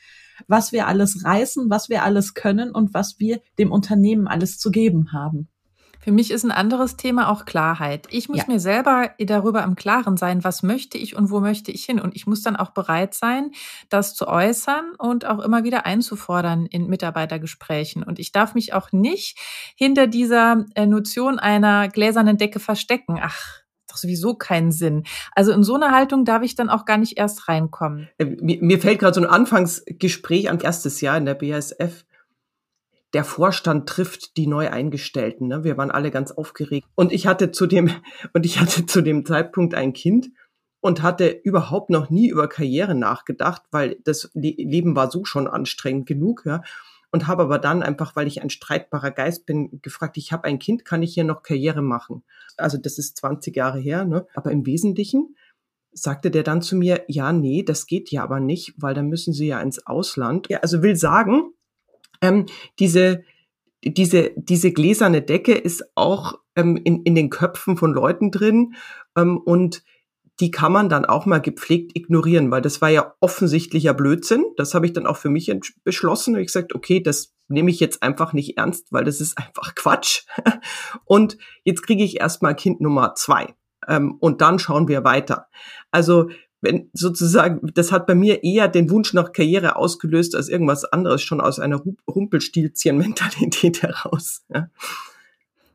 was 0.48 0.74
wir 0.74 0.88
alles 0.88 1.24
reißen, 1.24 1.70
was 1.70 1.88
wir 1.88 2.04
alles 2.04 2.34
können 2.34 2.72
und 2.72 2.94
was 2.94 3.20
wir 3.20 3.40
dem 3.58 3.72
Unternehmen 3.72 4.28
alles 4.28 4.58
zu 4.58 4.70
geben 4.70 5.14
haben. 5.14 5.48
Für 6.06 6.12
mich 6.12 6.30
ist 6.30 6.44
ein 6.44 6.52
anderes 6.52 6.98
Thema 6.98 7.32
auch 7.32 7.46
Klarheit. 7.46 8.08
Ich 8.12 8.30
muss 8.30 8.38
ja. 8.38 8.44
mir 8.46 8.60
selber 8.60 9.10
darüber 9.18 9.64
im 9.64 9.76
Klaren 9.76 10.18
sein, 10.18 10.44
was 10.44 10.62
möchte 10.62 11.00
ich 11.00 11.16
und 11.16 11.32
wo 11.32 11.40
möchte 11.40 11.72
ich 11.72 11.84
hin. 11.84 12.00
Und 12.00 12.16
ich 12.16 12.28
muss 12.28 12.44
dann 12.44 12.56
auch 12.56 12.70
bereit 12.70 13.16
sein, 13.16 13.50
das 13.90 14.14
zu 14.14 14.28
äußern 14.28 14.94
und 15.00 15.26
auch 15.26 15.40
immer 15.40 15.64
wieder 15.64 15.88
einzufordern 15.88 16.68
in 16.68 16.86
Mitarbeitergesprächen. 16.86 18.04
Und 18.04 18.20
ich 18.20 18.32
darf 18.32 18.54
mich 18.54 18.72
auch 18.72 18.92
nicht 18.92 19.40
hinter 19.76 20.06
dieser 20.06 20.66
äh, 20.76 20.86
Notion 20.86 21.40
einer 21.40 21.88
gläsernen 21.88 22.38
Decke 22.38 22.60
verstecken. 22.60 23.20
Ach, 23.20 23.64
doch 23.88 23.98
sowieso 23.98 24.36
keinen 24.36 24.72
Sinn. 24.72 25.06
Also 25.32 25.54
in 25.54 25.64
so 25.64 25.74
eine 25.74 25.90
Haltung 25.90 26.24
darf 26.24 26.44
ich 26.44 26.54
dann 26.54 26.70
auch 26.70 26.86
gar 26.86 27.00
nicht 27.00 27.18
erst 27.18 27.48
reinkommen. 27.48 28.10
Äh, 28.20 28.26
mir, 28.26 28.60
mir 28.62 28.80
fällt 28.80 29.00
gerade 29.00 29.16
so 29.16 29.22
ein 29.22 29.28
Anfangsgespräch 29.28 30.52
an 30.52 30.60
erstes 30.60 31.02
Jahr 31.02 31.18
in 31.18 31.26
der 31.26 31.34
BASF 31.34 32.06
der 33.16 33.24
Vorstand 33.24 33.88
trifft 33.88 34.36
die 34.36 34.46
neu 34.46 34.70
Eingestellten. 34.70 35.48
Ne? 35.48 35.64
Wir 35.64 35.78
waren 35.78 35.90
alle 35.90 36.12
ganz 36.12 36.34
aufgeregt. 36.34 36.86
Und 36.96 37.14
ich 37.14 37.28
hatte 37.28 37.52
zu 37.52 37.66
dem, 37.66 37.90
und 38.34 38.46
ich 38.46 38.60
hatte 38.60 38.86
zu 38.86 39.02
dem 39.02 39.26
Zeitpunkt 39.26 39.74
ein 39.74 39.94
Kind 39.94 40.32
und 40.82 41.02
hatte 41.02 41.30
überhaupt 41.30 41.90
noch 41.90 42.10
nie 42.10 42.28
über 42.28 42.50
Karriere 42.50 42.94
nachgedacht, 42.94 43.62
weil 43.72 43.96
das 44.04 44.30
Leben 44.34 44.98
war 44.98 45.10
so 45.10 45.24
schon 45.24 45.48
anstrengend 45.48 46.08
genug, 46.08 46.44
ja. 46.46 46.62
Und 47.10 47.28
habe 47.28 47.44
aber 47.44 47.58
dann 47.58 47.84
einfach, 47.84 48.18
weil 48.18 48.28
ich 48.28 48.42
ein 48.42 48.50
streitbarer 48.50 49.12
Geist 49.12 49.46
bin, 49.46 49.80
gefragt, 49.82 50.18
ich 50.18 50.34
habe 50.34 50.44
ein 50.44 50.60
Kind, 50.60 50.84
kann 50.84 51.02
ich 51.02 51.14
hier 51.14 51.24
noch 51.24 51.42
Karriere 51.42 51.82
machen? 51.82 52.26
Also 52.58 52.78
das 52.78 52.98
ist 52.98 53.16
20 53.16 53.56
Jahre 53.56 53.80
her, 53.80 54.04
ne? 54.04 54.28
Aber 54.34 54.52
im 54.52 54.66
Wesentlichen 54.66 55.38
sagte 55.94 56.30
der 56.30 56.44
dann 56.44 56.62
zu 56.62 56.76
mir, 56.76 57.06
ja, 57.08 57.32
nee, 57.32 57.64
das 57.64 57.88
geht 57.88 58.12
ja 58.12 58.24
aber 58.24 58.42
nicht, 58.42 58.74
weil 58.76 58.94
dann 58.94 59.08
müssen 59.08 59.32
Sie 59.32 59.48
ja 59.48 59.62
ins 59.62 59.88
Ausland. 59.88 60.48
Ja, 60.50 60.60
also 60.60 60.84
will 60.84 60.98
sagen, 60.98 61.54
ähm, 62.22 62.46
diese, 62.80 63.24
diese, 63.84 64.32
diese 64.36 64.72
gläserne 64.72 65.22
Decke 65.22 65.54
ist 65.54 65.84
auch 65.96 66.40
ähm, 66.56 66.78
in, 66.78 67.04
in 67.04 67.16
den 67.16 67.30
Köpfen 67.30 67.78
von 67.78 67.94
Leuten 67.94 68.32
drin 68.32 68.76
ähm, 69.16 69.38
und 69.38 69.84
die 70.40 70.52
kann 70.52 70.72
man 70.72 70.90
dann 70.90 71.06
auch 71.06 71.26
mal 71.26 71.40
gepflegt 71.40 71.96
ignorieren, 71.96 72.52
weil 72.52 72.62
das 72.62 72.82
war 72.82 72.90
ja 72.90 73.14
offensichtlicher 73.22 73.94
Blödsinn. 73.94 74.44
Das 74.58 74.74
habe 74.74 74.86
ich 74.86 74.94
dann 74.94 75.08
auch 75.08 75.16
für 75.16 75.30
mich 75.30 75.54
beschlossen. 75.84 76.36
Und 76.36 76.42
ich 76.42 76.48
gesagt, 76.48 76.76
okay, 76.76 77.02
das 77.02 77.34
nehme 77.48 77.72
ich 77.72 77.80
jetzt 77.80 78.04
einfach 78.04 78.34
nicht 78.34 78.58
ernst, 78.58 78.88
weil 78.92 79.06
das 79.06 79.22
ist 79.22 79.38
einfach 79.38 79.76
Quatsch. 79.76 80.24
Und 81.06 81.38
jetzt 81.64 81.84
kriege 81.84 82.04
ich 82.04 82.20
erstmal 82.20 82.56
Kind 82.56 82.82
Nummer 82.82 83.16
zwei. 83.16 83.56
ähm, 83.88 84.18
und 84.20 84.42
dann 84.42 84.60
schauen 84.60 84.88
wir 84.88 85.04
weiter. 85.04 85.48
Also 85.92 86.30
wenn 86.66 86.90
sozusagen, 86.94 87.72
das 87.74 87.92
hat 87.94 88.06
bei 88.06 88.16
mir 88.16 88.44
eher 88.44 88.68
den 88.68 88.90
Wunsch 88.90 89.14
nach 89.14 89.32
Karriere 89.32 89.78
ausgelöst 89.78 90.36
als 90.36 90.50
irgendwas 90.50 90.84
anderes, 90.84 91.22
schon 91.22 91.40
aus 91.40 91.60
einer 91.60 91.82
Rumpelstilzchen-Mentalität 92.08 93.82
heraus. 93.82 94.44
Ja. 94.54 94.68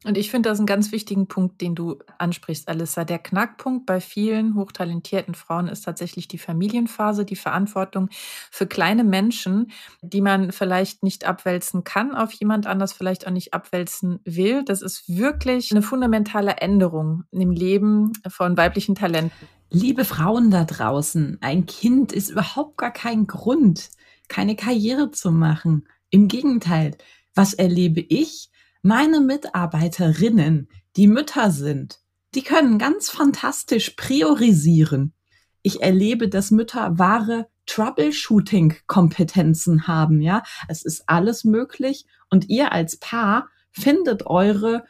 Und 0.03 0.17
ich 0.17 0.31
finde 0.31 0.49
das 0.49 0.59
einen 0.59 0.67
ganz 0.67 0.93
wichtigen 0.93 1.27
Punkt, 1.27 1.61
den 1.61 1.75
du 1.75 1.99
ansprichst, 2.17 2.69
Alissa. 2.69 3.05
Der 3.05 3.19
Knackpunkt 3.19 3.85
bei 3.85 4.01
vielen 4.01 4.55
hochtalentierten 4.55 5.35
Frauen 5.35 5.69
ist 5.69 5.83
tatsächlich 5.83 6.27
die 6.27 6.39
Familienphase, 6.39 7.27
die 7.27 7.37
Verantwortung 7.37 8.09
für 8.51 8.67
kleine 8.67 9.05
Menschen, 9.05 9.71
die 10.01 10.23
man 10.23 10.53
vielleicht 10.53 11.03
nicht 11.03 11.27
abwälzen 11.27 11.85
kann 11.85 12.15
auf 12.15 12.33
jemand 12.33 12.67
anders, 12.67 12.95
vielleicht 12.95 13.27
auch 13.27 13.33
nicht 13.33 13.53
abwälzen 13.53 14.21
will. 14.25 14.65
Das 14.65 14.81
ist 14.81 15.07
wirklich 15.07 15.71
eine 15.71 15.83
fundamentale 15.83 16.53
Änderung 16.53 17.25
im 17.31 17.51
Leben 17.51 18.13
von 18.27 18.57
weiblichen 18.57 18.95
Talenten. 18.95 19.49
Liebe 19.73 20.05
Frauen 20.05 20.51
da 20.51 20.65
draußen, 20.65 21.39
ein 21.41 21.65
Kind 21.65 22.13
ist 22.13 22.31
überhaupt 22.31 22.77
gar 22.77 22.93
kein 22.93 23.29
Grund, 23.29 23.91
keine 24.27 24.57
Karriere 24.57 25.13
zu 25.13 25.31
machen. 25.31 25.87
Im 26.11 26.27
Gegenteil, 26.27 26.99
was 27.37 27.55
erlebe 27.55 28.01
ich? 28.01 28.51
Meine 28.83 29.21
Mitarbeiterinnen, 29.21 30.69
die 30.97 31.07
Mütter 31.07 31.53
sind, 31.53 32.01
die 32.35 32.43
können 32.43 32.79
ganz 32.79 33.11
fantastisch 33.11 33.91
priorisieren. 33.91 35.15
Ich 35.63 35.83
erlebe, 35.83 36.29
dass 36.29 36.51
Mütter 36.51 36.99
wahre 36.99 37.47
Troubleshooting-Kompetenzen 37.67 39.87
haben, 39.87 40.21
ja. 40.21 40.43
Es 40.67 40.85
ist 40.85 41.05
alles 41.07 41.45
möglich 41.45 42.07
und 42.29 42.49
ihr 42.49 42.73
als 42.73 42.99
Paar 42.99 43.49
findet 43.71 44.27
eure 44.27 44.85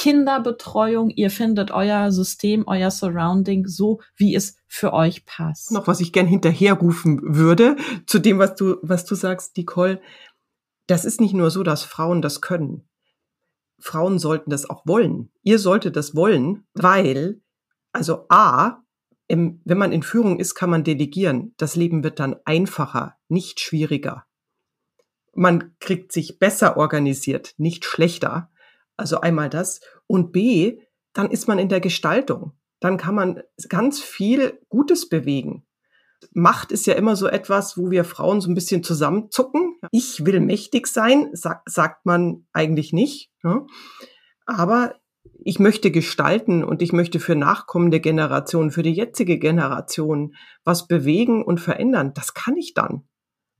Kinderbetreuung, 0.00 1.10
ihr 1.10 1.30
findet 1.30 1.72
euer 1.72 2.10
System, 2.10 2.64
euer 2.66 2.90
Surrounding 2.90 3.66
so, 3.66 4.00
wie 4.16 4.34
es 4.34 4.56
für 4.66 4.94
euch 4.94 5.26
passt. 5.26 5.72
Noch 5.72 5.88
was 5.88 6.00
ich 6.00 6.14
gern 6.14 6.26
hinterherrufen 6.26 7.20
würde 7.22 7.76
zu 8.06 8.18
dem, 8.18 8.38
was 8.38 8.54
du, 8.54 8.78
was 8.80 9.04
du 9.04 9.14
sagst, 9.14 9.58
Nicole. 9.58 10.00
Das 10.86 11.04
ist 11.04 11.20
nicht 11.20 11.34
nur 11.34 11.50
so, 11.50 11.62
dass 11.62 11.84
Frauen 11.84 12.22
das 12.22 12.40
können. 12.40 12.88
Frauen 13.78 14.18
sollten 14.18 14.48
das 14.48 14.70
auch 14.70 14.86
wollen. 14.86 15.32
Ihr 15.42 15.58
solltet 15.58 15.96
das 15.96 16.14
wollen, 16.14 16.64
weil, 16.72 17.42
also 17.92 18.24
A, 18.30 18.78
wenn 19.28 19.60
man 19.66 19.92
in 19.92 20.02
Führung 20.02 20.40
ist, 20.40 20.54
kann 20.54 20.70
man 20.70 20.82
delegieren. 20.82 21.52
Das 21.58 21.76
Leben 21.76 22.02
wird 22.02 22.20
dann 22.20 22.36
einfacher, 22.46 23.18
nicht 23.28 23.60
schwieriger. 23.60 24.24
Man 25.34 25.74
kriegt 25.78 26.10
sich 26.10 26.38
besser 26.38 26.78
organisiert, 26.78 27.52
nicht 27.58 27.84
schlechter. 27.84 28.50
Also 29.00 29.20
einmal 29.20 29.48
das. 29.48 29.80
Und 30.06 30.30
B, 30.30 30.78
dann 31.12 31.30
ist 31.30 31.48
man 31.48 31.58
in 31.58 31.68
der 31.68 31.80
Gestaltung. 31.80 32.52
Dann 32.80 32.96
kann 32.96 33.14
man 33.14 33.42
ganz 33.68 34.00
viel 34.00 34.60
Gutes 34.68 35.08
bewegen. 35.08 35.66
Macht 36.32 36.70
ist 36.70 36.86
ja 36.86 36.94
immer 36.94 37.16
so 37.16 37.26
etwas, 37.26 37.78
wo 37.78 37.90
wir 37.90 38.04
Frauen 38.04 38.40
so 38.40 38.50
ein 38.50 38.54
bisschen 38.54 38.82
zusammenzucken. 38.82 39.78
Ich 39.90 40.24
will 40.26 40.40
mächtig 40.40 40.86
sein, 40.86 41.30
sag, 41.32 41.62
sagt 41.66 42.04
man 42.04 42.46
eigentlich 42.52 42.92
nicht. 42.92 43.32
Ne? 43.42 43.66
Aber 44.44 44.94
ich 45.42 45.58
möchte 45.58 45.90
gestalten 45.90 46.62
und 46.62 46.82
ich 46.82 46.92
möchte 46.92 47.20
für 47.20 47.36
nachkommende 47.36 48.00
Generationen, 48.00 48.70
für 48.70 48.82
die 48.82 48.92
jetzige 48.92 49.38
Generation 49.38 50.34
was 50.62 50.86
bewegen 50.86 51.42
und 51.42 51.58
verändern. 51.58 52.12
Das 52.14 52.34
kann 52.34 52.56
ich 52.56 52.74
dann. 52.74 53.08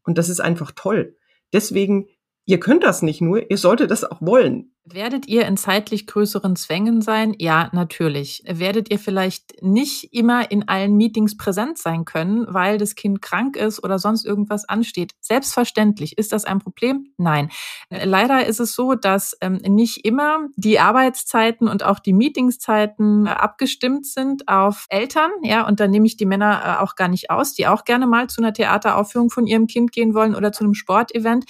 Und 0.04 0.18
das 0.18 0.28
ist 0.28 0.40
einfach 0.40 0.72
toll. 0.74 1.16
Deswegen, 1.52 2.08
ihr 2.44 2.60
könnt 2.60 2.84
das 2.84 3.00
nicht 3.00 3.22
nur, 3.22 3.50
ihr 3.50 3.58
solltet 3.58 3.90
das 3.90 4.04
auch 4.04 4.20
wollen. 4.20 4.74
Werdet 4.92 5.28
ihr 5.28 5.46
in 5.46 5.56
zeitlich 5.56 6.06
größeren 6.08 6.56
Zwängen 6.56 7.00
sein? 7.00 7.34
Ja, 7.38 7.68
natürlich. 7.72 8.42
Werdet 8.46 8.90
ihr 8.90 8.98
vielleicht 8.98 9.62
nicht 9.62 10.12
immer 10.12 10.50
in 10.50 10.68
allen 10.68 10.96
Meetings 10.96 11.36
präsent 11.36 11.78
sein 11.78 12.04
können, 12.04 12.46
weil 12.48 12.76
das 12.76 12.96
Kind 12.96 13.22
krank 13.22 13.56
ist 13.56 13.84
oder 13.84 14.00
sonst 14.00 14.24
irgendwas 14.24 14.68
ansteht? 14.68 15.12
Selbstverständlich. 15.20 16.18
Ist 16.18 16.32
das 16.32 16.44
ein 16.44 16.58
Problem? 16.58 17.12
Nein. 17.18 17.50
Leider 17.88 18.46
ist 18.46 18.58
es 18.58 18.74
so, 18.74 18.94
dass 18.94 19.36
ähm, 19.40 19.60
nicht 19.64 20.04
immer 20.04 20.48
die 20.56 20.80
Arbeitszeiten 20.80 21.68
und 21.68 21.84
auch 21.84 22.00
die 22.00 22.12
Meetingszeiten 22.12 23.26
äh, 23.26 23.30
abgestimmt 23.30 24.06
sind 24.06 24.48
auf 24.48 24.86
Eltern. 24.88 25.30
Ja, 25.42 25.68
und 25.68 25.78
da 25.78 25.86
nehme 25.86 26.06
ich 26.06 26.16
die 26.16 26.26
Männer 26.26 26.62
äh, 26.64 26.82
auch 26.82 26.96
gar 26.96 27.08
nicht 27.08 27.30
aus, 27.30 27.54
die 27.54 27.68
auch 27.68 27.84
gerne 27.84 28.08
mal 28.08 28.28
zu 28.28 28.40
einer 28.40 28.52
Theateraufführung 28.52 29.30
von 29.30 29.46
ihrem 29.46 29.68
Kind 29.68 29.92
gehen 29.92 30.14
wollen 30.14 30.34
oder 30.34 30.50
zu 30.50 30.64
einem 30.64 30.74
Sportevent. 30.74 31.44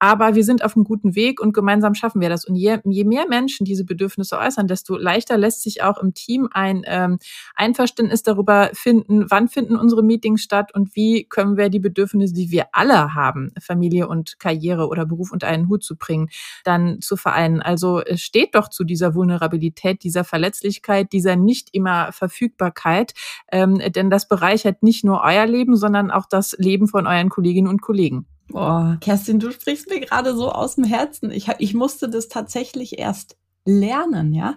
Aber 0.00 0.34
wir 0.34 0.44
sind 0.44 0.64
auf 0.64 0.74
einem 0.74 0.84
guten 0.84 1.14
Weg 1.14 1.40
und 1.40 1.52
gemeinsam 1.52 1.94
schaffen 1.94 2.22
wir 2.22 2.30
das. 2.30 2.46
Und 2.46 2.56
je, 2.56 2.78
je 2.84 3.04
mehr 3.04 3.28
Menschen 3.28 3.66
diese 3.66 3.84
Bedürfnisse 3.84 4.38
äußern, 4.38 4.66
desto 4.66 4.96
leichter 4.96 5.36
lässt 5.36 5.62
sich 5.62 5.82
auch 5.82 5.98
im 5.98 6.14
Team 6.14 6.48
ein 6.52 6.82
ähm, 6.86 7.18
Einverständnis 7.54 8.22
darüber 8.22 8.70
finden, 8.72 9.30
wann 9.30 9.48
finden 9.48 9.76
unsere 9.76 10.02
Meetings 10.02 10.42
statt 10.42 10.74
und 10.74 10.96
wie 10.96 11.26
können 11.28 11.58
wir 11.58 11.68
die 11.68 11.80
Bedürfnisse, 11.80 12.32
die 12.32 12.50
wir 12.50 12.68
alle 12.72 13.14
haben, 13.14 13.52
Familie 13.60 14.08
und 14.08 14.38
Karriere 14.38 14.88
oder 14.88 15.04
Beruf 15.04 15.32
unter 15.32 15.48
einen 15.48 15.68
Hut 15.68 15.84
zu 15.84 15.96
bringen, 15.96 16.30
dann 16.64 17.02
zu 17.02 17.16
vereinen. 17.16 17.60
Also 17.60 18.00
es 18.00 18.22
steht 18.22 18.54
doch 18.54 18.70
zu 18.70 18.84
dieser 18.84 19.14
Vulnerabilität, 19.14 20.02
dieser 20.02 20.24
Verletzlichkeit, 20.24 21.12
dieser 21.12 21.36
nicht 21.36 21.68
immer 21.72 22.10
Verfügbarkeit, 22.12 23.12
ähm, 23.52 23.82
denn 23.94 24.08
das 24.08 24.28
bereichert 24.28 24.82
nicht 24.82 25.04
nur 25.04 25.20
euer 25.22 25.46
Leben, 25.46 25.76
sondern 25.76 26.10
auch 26.10 26.24
das 26.24 26.56
Leben 26.58 26.88
von 26.88 27.06
euren 27.06 27.28
Kolleginnen 27.28 27.68
und 27.68 27.82
Kollegen. 27.82 28.26
Boah, 28.50 28.98
Kerstin, 29.00 29.38
du 29.38 29.52
sprichst 29.52 29.88
mir 29.88 30.00
gerade 30.00 30.34
so 30.34 30.50
aus 30.50 30.74
dem 30.74 30.84
Herzen. 30.84 31.30
Ich, 31.30 31.48
ich 31.58 31.74
musste 31.74 32.08
das 32.08 32.28
tatsächlich 32.28 32.98
erst 32.98 33.36
lernen, 33.64 34.32
ja. 34.32 34.56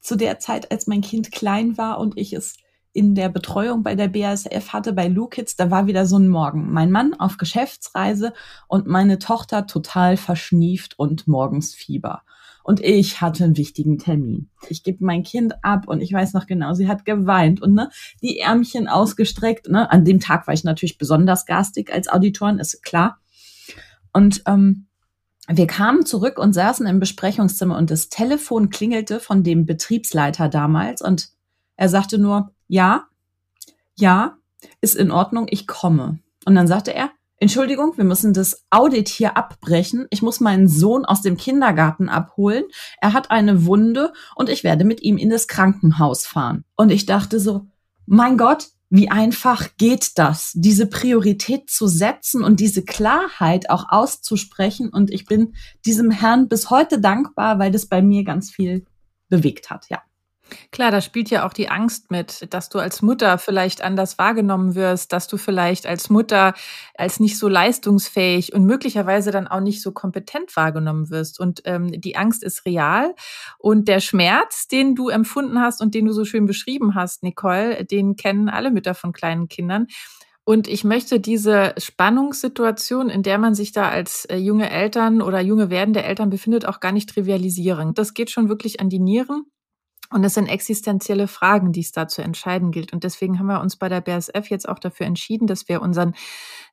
Zu 0.00 0.16
der 0.16 0.38
Zeit, 0.38 0.70
als 0.70 0.86
mein 0.86 1.00
Kind 1.00 1.32
klein 1.32 1.76
war 1.76 1.98
und 1.98 2.16
ich 2.16 2.32
es 2.32 2.54
in 2.92 3.14
der 3.14 3.28
Betreuung 3.28 3.82
bei 3.82 3.94
der 3.94 4.08
BASF 4.08 4.72
hatte, 4.72 4.94
bei 4.94 5.08
Lukitz, 5.08 5.54
da 5.54 5.70
war 5.70 5.86
wieder 5.86 6.06
so 6.06 6.18
ein 6.18 6.28
Morgen. 6.28 6.72
Mein 6.72 6.90
Mann 6.90 7.12
auf 7.12 7.36
Geschäftsreise 7.36 8.32
und 8.68 8.86
meine 8.86 9.18
Tochter 9.18 9.66
total 9.66 10.16
verschnieft 10.16 10.98
und 10.98 11.28
morgens 11.28 11.74
Fieber. 11.74 12.22
Und 12.64 12.80
ich 12.80 13.20
hatte 13.20 13.44
einen 13.44 13.58
wichtigen 13.58 13.98
Termin. 13.98 14.48
Ich 14.70 14.82
gebe 14.82 15.04
mein 15.04 15.22
Kind 15.24 15.62
ab 15.62 15.86
und 15.86 16.00
ich 16.00 16.12
weiß 16.12 16.32
noch 16.32 16.46
genau, 16.46 16.72
sie 16.72 16.88
hat 16.88 17.04
geweint 17.04 17.60
und 17.60 17.74
ne, 17.74 17.90
die 18.22 18.38
Ärmchen 18.38 18.88
ausgestreckt. 18.88 19.68
Ne? 19.68 19.90
An 19.92 20.04
dem 20.04 20.18
Tag 20.18 20.46
war 20.46 20.54
ich 20.54 20.64
natürlich 20.64 20.96
besonders 20.96 21.44
garstig 21.44 21.92
als 21.92 22.08
Auditorin, 22.08 22.58
ist 22.58 22.82
klar. 22.82 23.18
Und 24.16 24.44
ähm, 24.46 24.86
wir 25.46 25.66
kamen 25.66 26.06
zurück 26.06 26.38
und 26.38 26.54
saßen 26.54 26.86
im 26.86 27.00
Besprechungszimmer 27.00 27.76
und 27.76 27.90
das 27.90 28.08
Telefon 28.08 28.70
klingelte 28.70 29.20
von 29.20 29.42
dem 29.42 29.66
Betriebsleiter 29.66 30.48
damals 30.48 31.02
und 31.02 31.28
er 31.76 31.90
sagte 31.90 32.16
nur, 32.16 32.50
ja, 32.66 33.08
ja, 33.94 34.38
ist 34.80 34.96
in 34.96 35.10
Ordnung, 35.10 35.48
ich 35.50 35.66
komme. 35.66 36.18
Und 36.46 36.54
dann 36.54 36.66
sagte 36.66 36.94
er, 36.94 37.10
Entschuldigung, 37.40 37.98
wir 37.98 38.04
müssen 38.04 38.32
das 38.32 38.64
Audit 38.70 39.10
hier 39.10 39.36
abbrechen. 39.36 40.06
Ich 40.08 40.22
muss 40.22 40.40
meinen 40.40 40.66
Sohn 40.66 41.04
aus 41.04 41.20
dem 41.20 41.36
Kindergarten 41.36 42.08
abholen. 42.08 42.64
Er 43.02 43.12
hat 43.12 43.30
eine 43.30 43.66
Wunde 43.66 44.14
und 44.34 44.48
ich 44.48 44.64
werde 44.64 44.86
mit 44.86 45.02
ihm 45.02 45.18
in 45.18 45.28
das 45.28 45.46
Krankenhaus 45.46 46.24
fahren. 46.26 46.64
Und 46.74 46.88
ich 46.88 47.04
dachte 47.04 47.38
so, 47.38 47.66
mein 48.06 48.38
Gott, 48.38 48.68
wie 48.88 49.10
einfach 49.10 49.76
geht 49.78 50.18
das, 50.18 50.52
diese 50.54 50.86
Priorität 50.86 51.68
zu 51.70 51.88
setzen 51.88 52.44
und 52.44 52.60
diese 52.60 52.84
Klarheit 52.84 53.68
auch 53.68 53.88
auszusprechen. 53.88 54.90
Und 54.90 55.10
ich 55.10 55.26
bin 55.26 55.54
diesem 55.84 56.10
Herrn 56.10 56.48
bis 56.48 56.70
heute 56.70 57.00
dankbar, 57.00 57.58
weil 57.58 57.72
das 57.72 57.86
bei 57.86 58.00
mir 58.00 58.24
ganz 58.24 58.50
viel 58.50 58.84
bewegt 59.28 59.70
hat, 59.70 59.86
ja. 59.90 60.02
Klar, 60.70 60.90
da 60.90 61.00
spielt 61.00 61.30
ja 61.30 61.46
auch 61.46 61.52
die 61.52 61.68
Angst 61.68 62.10
mit, 62.10 62.52
dass 62.52 62.68
du 62.68 62.78
als 62.78 63.02
Mutter 63.02 63.38
vielleicht 63.38 63.82
anders 63.82 64.18
wahrgenommen 64.18 64.74
wirst, 64.74 65.12
dass 65.12 65.26
du 65.26 65.36
vielleicht 65.36 65.86
als 65.86 66.08
Mutter 66.10 66.54
als 66.94 67.18
nicht 67.20 67.38
so 67.38 67.48
leistungsfähig 67.48 68.52
und 68.52 68.64
möglicherweise 68.64 69.30
dann 69.30 69.48
auch 69.48 69.60
nicht 69.60 69.82
so 69.82 69.92
kompetent 69.92 70.54
wahrgenommen 70.56 71.10
wirst. 71.10 71.40
Und 71.40 71.62
ähm, 71.64 72.00
die 72.00 72.16
Angst 72.16 72.44
ist 72.44 72.64
real. 72.64 73.14
Und 73.58 73.88
der 73.88 74.00
Schmerz, 74.00 74.68
den 74.68 74.94
du 74.94 75.08
empfunden 75.08 75.60
hast 75.60 75.80
und 75.80 75.94
den 75.94 76.06
du 76.06 76.12
so 76.12 76.24
schön 76.24 76.46
beschrieben 76.46 76.94
hast, 76.94 77.22
Nicole, 77.22 77.84
den 77.84 78.16
kennen 78.16 78.48
alle 78.48 78.70
Mütter 78.70 78.94
von 78.94 79.12
kleinen 79.12 79.48
Kindern. 79.48 79.86
Und 80.44 80.68
ich 80.68 80.84
möchte 80.84 81.18
diese 81.18 81.74
Spannungssituation, 81.76 83.10
in 83.10 83.24
der 83.24 83.38
man 83.38 83.56
sich 83.56 83.72
da 83.72 83.88
als 83.88 84.26
äh, 84.26 84.36
junge 84.36 84.70
Eltern 84.70 85.20
oder 85.20 85.40
junge 85.40 85.70
werdende 85.70 86.04
Eltern 86.04 86.30
befindet, 86.30 86.66
auch 86.66 86.78
gar 86.78 86.92
nicht 86.92 87.08
trivialisieren. 87.10 87.94
Das 87.94 88.14
geht 88.14 88.30
schon 88.30 88.48
wirklich 88.48 88.78
an 88.80 88.88
die 88.88 89.00
Nieren. 89.00 89.46
Und 90.10 90.24
es 90.24 90.34
sind 90.34 90.46
existenzielle 90.46 91.28
Fragen, 91.28 91.72
die 91.72 91.80
es 91.80 91.92
da 91.92 92.08
zu 92.08 92.22
entscheiden 92.22 92.70
gilt. 92.70 92.92
Und 92.92 93.04
deswegen 93.04 93.38
haben 93.38 93.46
wir 93.46 93.60
uns 93.60 93.76
bei 93.76 93.88
der 93.88 94.00
BSF 94.00 94.48
jetzt 94.48 94.68
auch 94.68 94.78
dafür 94.78 95.06
entschieden, 95.06 95.46
dass 95.46 95.68
wir 95.68 95.82
unseren 95.82 96.14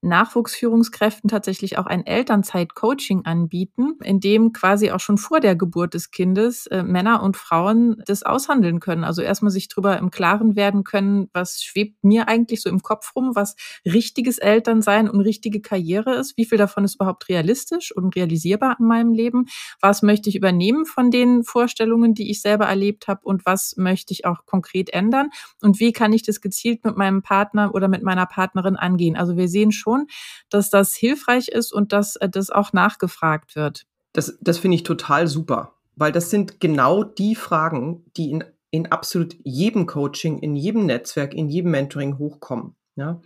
Nachwuchsführungskräften 0.01 1.29
tatsächlich 1.29 1.77
auch 1.77 1.85
ein 1.85 2.05
Elternzeit-Coaching 2.05 3.25
anbieten, 3.25 3.97
in 4.03 4.19
dem 4.19 4.51
quasi 4.53 4.91
auch 4.91 4.99
schon 4.99 5.17
vor 5.17 5.39
der 5.39 5.55
Geburt 5.55 5.93
des 5.93 6.11
Kindes 6.11 6.67
äh, 6.67 6.83
Männer 6.83 7.23
und 7.23 7.37
Frauen 7.37 8.01
das 8.05 8.23
aushandeln 8.23 8.79
können. 8.79 9.03
Also 9.03 9.21
erstmal 9.21 9.51
sich 9.51 9.69
darüber 9.69 9.97
im 9.97 10.11
Klaren 10.11 10.55
werden 10.55 10.83
können, 10.83 11.29
was 11.33 11.63
schwebt 11.63 12.03
mir 12.03 12.27
eigentlich 12.27 12.61
so 12.61 12.69
im 12.69 12.81
Kopf 12.81 13.15
rum, 13.15 13.31
was 13.33 13.55
richtiges 13.85 14.37
Elternsein 14.37 15.09
und 15.09 15.21
richtige 15.21 15.61
Karriere 15.61 16.15
ist, 16.15 16.37
wie 16.37 16.45
viel 16.45 16.57
davon 16.57 16.83
ist 16.83 16.95
überhaupt 16.95 17.29
realistisch 17.29 17.95
und 17.95 18.15
realisierbar 18.15 18.77
in 18.79 18.85
meinem 18.85 19.13
Leben, 19.13 19.45
was 19.79 20.01
möchte 20.01 20.29
ich 20.29 20.35
übernehmen 20.35 20.85
von 20.85 21.11
den 21.11 21.43
Vorstellungen, 21.43 22.13
die 22.13 22.29
ich 22.29 22.41
selber 22.41 22.65
erlebt 22.65 23.07
habe 23.07 23.21
und 23.23 23.45
was 23.45 23.75
möchte 23.77 24.13
ich 24.13 24.25
auch 24.25 24.45
konkret 24.45 24.91
ändern 24.93 25.29
und 25.61 25.79
wie 25.79 25.93
kann 25.93 26.13
ich 26.13 26.23
das 26.23 26.41
gezielt 26.41 26.83
mit 26.85 26.97
meinem 26.97 27.21
Partner 27.21 27.73
oder 27.73 27.87
mit 27.87 28.03
meiner 28.03 28.25
Partnerin 28.25 28.75
angehen. 28.75 29.15
Also 29.15 29.37
wir 29.37 29.47
sehen 29.47 29.71
schon, 29.71 30.07
dass 30.49 30.69
das 30.69 30.93
hilfreich 30.93 31.47
ist 31.49 31.71
und 31.71 31.93
dass 31.93 32.15
äh, 32.17 32.29
das 32.29 32.49
auch 32.49 32.73
nachgefragt 32.73 33.55
wird. 33.55 33.85
Das, 34.13 34.37
das 34.41 34.59
finde 34.59 34.75
ich 34.75 34.83
total 34.83 35.27
super, 35.27 35.73
weil 35.95 36.11
das 36.11 36.29
sind 36.29 36.59
genau 36.59 37.03
die 37.03 37.35
Fragen, 37.35 38.05
die 38.15 38.31
in, 38.31 38.43
in 38.69 38.91
absolut 38.91 39.35
jedem 39.43 39.87
Coaching, 39.87 40.39
in 40.39 40.55
jedem 40.55 40.85
Netzwerk, 40.85 41.33
in 41.33 41.49
jedem 41.49 41.71
Mentoring 41.71 42.17
hochkommen 42.17 42.75
ja, 42.95 43.21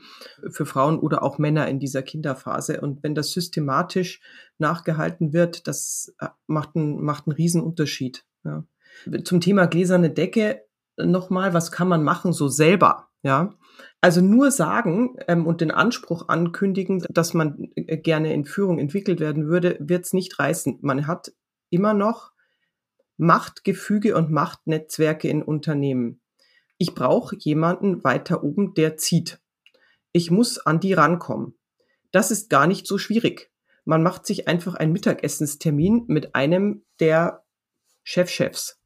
für 0.49 0.65
Frauen 0.65 0.99
oder 0.99 1.23
auch 1.23 1.37
Männer 1.37 1.67
in 1.67 1.79
dieser 1.79 2.01
Kinderphase. 2.01 2.81
Und 2.81 3.03
wenn 3.03 3.15
das 3.15 3.31
systematisch 3.31 4.21
nachgehalten 4.57 5.33
wird, 5.33 5.67
das 5.67 6.15
äh, 6.19 6.27
macht 6.47 6.75
einen, 6.75 7.01
macht 7.01 7.27
einen 7.27 7.35
Riesenunterschied. 7.35 8.25
Ja. 8.43 8.63
Zum 9.23 9.41
Thema 9.41 9.67
gläserne 9.67 10.09
Decke 10.09 10.63
nochmal, 10.97 11.53
was 11.53 11.71
kann 11.71 11.87
man 11.87 12.03
machen 12.03 12.33
so 12.33 12.47
selber? 12.47 13.09
Ja, 13.23 13.55
also 13.99 14.21
nur 14.21 14.51
sagen 14.51 15.15
ähm, 15.27 15.47
und 15.47 15.59
den 15.59 15.71
Anspruch 15.71 16.29
ankündigen, 16.29 17.03
dass 17.09 17.33
man 17.33 17.69
äh, 17.75 17.97
gerne 17.97 18.33
in 18.33 18.45
Führung 18.45 18.79
entwickelt 18.79 19.19
werden 19.19 19.47
würde, 19.47 19.77
wird 19.79 20.05
es 20.05 20.13
nicht 20.13 20.37
reißen. 20.39 20.79
Man 20.81 21.07
hat 21.07 21.33
immer 21.69 21.93
noch 21.93 22.31
Machtgefüge 23.17 24.15
und 24.15 24.31
Machtnetzwerke 24.31 25.27
in 25.27 25.41
Unternehmen. 25.41 26.21
Ich 26.77 26.93
brauche 26.93 27.35
jemanden 27.35 28.03
weiter 28.03 28.43
oben, 28.43 28.75
der 28.75 28.97
zieht. 28.97 29.39
Ich 30.11 30.29
muss 30.29 30.59
an 30.59 30.79
die 30.79 30.93
rankommen. 30.93 31.55
Das 32.11 32.29
ist 32.31 32.49
gar 32.49 32.67
nicht 32.67 32.85
so 32.85 32.97
schwierig. 32.97 33.51
Man 33.83 34.03
macht 34.03 34.25
sich 34.25 34.47
einfach 34.47 34.75
einen 34.75 34.93
Mittagessenstermin 34.93 36.05
mit 36.07 36.35
einem 36.35 36.85
der 36.99 37.43
Chefchefs. 38.03 38.76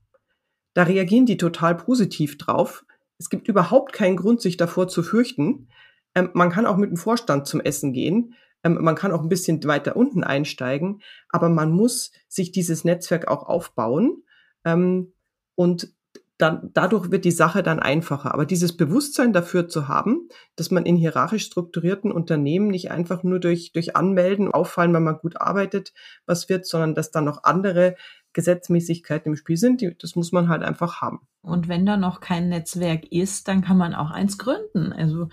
Da 0.74 0.84
reagieren 0.84 1.26
die 1.26 1.38
total 1.38 1.76
positiv 1.76 2.38
drauf. 2.38 2.86
Es 3.18 3.30
gibt 3.30 3.48
überhaupt 3.48 3.94
keinen 3.94 4.18
Grund, 4.18 4.42
sich 4.42 4.58
davor 4.58 4.88
zu 4.88 5.04
fürchten. 5.04 5.68
Ähm, 6.16 6.30
man 6.34 6.50
kann 6.50 6.66
auch 6.66 6.78
mit 6.78 6.90
dem 6.90 6.98
Vorstand 6.98 7.48
zum 7.48 7.62
Essen 7.62 7.94
gehen. 7.94 8.36
Ähm, 8.64 8.78
man 8.82 8.96
kann 8.96 9.12
auch 9.12 9.22
ein 9.22 9.30
bisschen 9.30 9.64
weiter 9.64 9.96
unten 9.96 10.24
einsteigen. 10.24 11.02
Aber 11.30 11.50
man 11.50 11.72
muss 11.72 12.12
sich 12.28 12.52
dieses 12.52 12.84
Netzwerk 12.84 13.28
auch 13.28 13.44
aufbauen. 13.44 14.24
Ähm, 14.66 15.14
und 15.56 15.94
dann, 16.42 16.72
dadurch 16.74 17.12
wird 17.12 17.24
die 17.24 17.32
Sache 17.32 17.62
dann 17.62 17.80
einfacher. 17.80 18.34
Aber 18.34 18.46
dieses 18.46 18.76
Bewusstsein 18.76 19.32
dafür 19.32 19.68
zu 19.68 19.88
haben, 19.88 20.28
dass 20.56 20.72
man 20.72 20.86
in 20.86 20.96
hierarchisch 20.96 21.46
strukturierten 21.46 22.12
Unternehmen 22.12 22.70
nicht 22.70 22.90
einfach 22.90 23.22
nur 23.22 23.40
durch, 23.40 23.72
durch 23.74 23.96
Anmelden 23.96 24.52
auffallen, 24.52 24.94
wenn 24.94 25.04
man 25.04 25.20
gut 25.20 25.40
arbeitet, 25.40 25.94
was 26.26 26.50
wird, 26.50 26.66
sondern 26.66 26.96
dass 26.96 27.12
da 27.12 27.22
noch 27.22 27.44
andere 27.44 27.96
Gesetzmäßigkeiten 28.34 29.32
im 29.32 29.36
Spiel 29.36 29.58
sind, 29.58 29.82
die, 29.82 29.96
das 29.98 30.16
muss 30.16 30.32
man 30.32 30.50
halt 30.50 30.64
einfach 30.64 31.02
haben. 31.02 31.22
Und 31.42 31.68
wenn 31.68 31.86
da 31.86 31.98
noch 31.98 32.20
kein 32.20 32.50
Netzwerk 32.50 33.12
ist, 33.12 33.48
dann 33.48 33.62
kann 33.62 33.78
man 33.78 33.94
auch 33.94 34.12
eins 34.12 34.38
gründen. 34.38 34.94
Also 34.94 35.30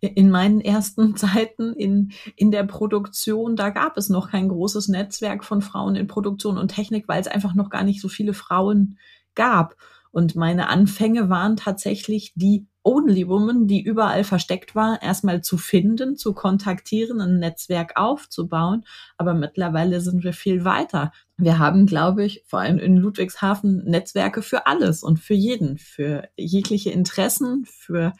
in 0.00 0.30
meinen 0.30 0.60
ersten 0.60 1.16
Zeiten 1.16 1.72
in, 1.74 2.12
in 2.36 2.50
der 2.50 2.64
Produktion, 2.64 3.56
da 3.56 3.70
gab 3.70 3.96
es 3.96 4.08
noch 4.08 4.30
kein 4.30 4.48
großes 4.48 4.88
Netzwerk 4.88 5.44
von 5.44 5.60
Frauen 5.62 5.96
in 5.96 6.06
Produktion 6.06 6.58
und 6.58 6.68
Technik, 6.68 7.08
weil 7.08 7.20
es 7.20 7.28
einfach 7.28 7.54
noch 7.54 7.70
gar 7.70 7.84
nicht 7.84 8.00
so 8.00 8.08
viele 8.08 8.32
Frauen 8.32 8.98
gab. 9.34 9.76
Und 10.12 10.34
meine 10.34 10.68
Anfänge 10.68 11.28
waren 11.28 11.56
tatsächlich 11.56 12.32
die 12.34 12.66
Only 12.82 13.28
Woman, 13.28 13.66
die 13.66 13.82
überall 13.82 14.24
versteckt 14.24 14.74
war, 14.74 15.02
erstmal 15.02 15.42
zu 15.42 15.58
finden, 15.58 16.16
zu 16.16 16.32
kontaktieren, 16.32 17.20
ein 17.20 17.38
Netzwerk 17.38 17.92
aufzubauen. 17.96 18.84
Aber 19.18 19.34
mittlerweile 19.34 20.00
sind 20.00 20.24
wir 20.24 20.32
viel 20.32 20.64
weiter. 20.64 21.12
Wir 21.36 21.58
haben, 21.58 21.86
glaube 21.86 22.24
ich, 22.24 22.42
vor 22.46 22.60
allem 22.60 22.78
in 22.78 22.96
Ludwigshafen 22.96 23.84
Netzwerke 23.84 24.40
für 24.42 24.66
alles 24.66 25.02
und 25.02 25.18
für 25.20 25.34
jeden, 25.34 25.76
für 25.76 26.28
jegliche 26.36 26.90
Interessen, 26.90 27.66
für 27.66 28.14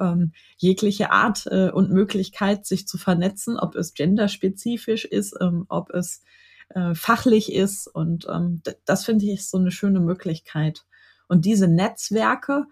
ähm, 0.00 0.32
jegliche 0.56 1.12
Art 1.12 1.46
äh, 1.46 1.70
und 1.70 1.90
Möglichkeit, 1.90 2.66
sich 2.66 2.88
zu 2.88 2.98
vernetzen, 2.98 3.58
ob 3.58 3.76
es 3.76 3.94
genderspezifisch 3.94 5.04
ist, 5.04 5.34
ähm, 5.40 5.66
ob 5.68 5.90
es 5.90 6.22
äh, 6.70 6.94
fachlich 6.94 7.52
ist. 7.52 7.86
Und 7.86 8.26
ähm, 8.28 8.62
das 8.84 9.04
finde 9.04 9.26
ich 9.26 9.48
so 9.48 9.58
eine 9.58 9.70
schöne 9.70 10.00
Möglichkeit. 10.00 10.84
Und 11.28 11.44
diese 11.44 11.68
Netzwerke 11.68 12.66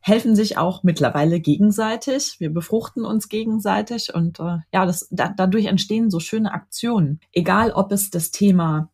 helfen 0.00 0.36
sich 0.36 0.58
auch 0.58 0.82
mittlerweile 0.82 1.40
gegenseitig. 1.40 2.36
Wir 2.38 2.52
befruchten 2.52 3.04
uns 3.04 3.28
gegenseitig 3.28 4.14
und 4.14 4.40
äh, 4.40 4.58
ja, 4.72 4.86
das, 4.86 5.08
da, 5.10 5.32
dadurch 5.36 5.66
entstehen 5.66 6.10
so 6.10 6.20
schöne 6.20 6.52
Aktionen. 6.52 7.20
Egal, 7.32 7.72
ob 7.72 7.92
es 7.92 8.10
das 8.10 8.30
Thema 8.30 8.90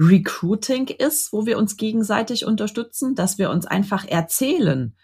Recruiting 0.00 0.88
ist, 0.88 1.32
wo 1.32 1.46
wir 1.46 1.58
uns 1.58 1.76
gegenseitig 1.76 2.44
unterstützen, 2.44 3.14
dass 3.14 3.38
wir 3.38 3.50
uns 3.50 3.66
einfach 3.66 4.06
erzählen, 4.06 4.94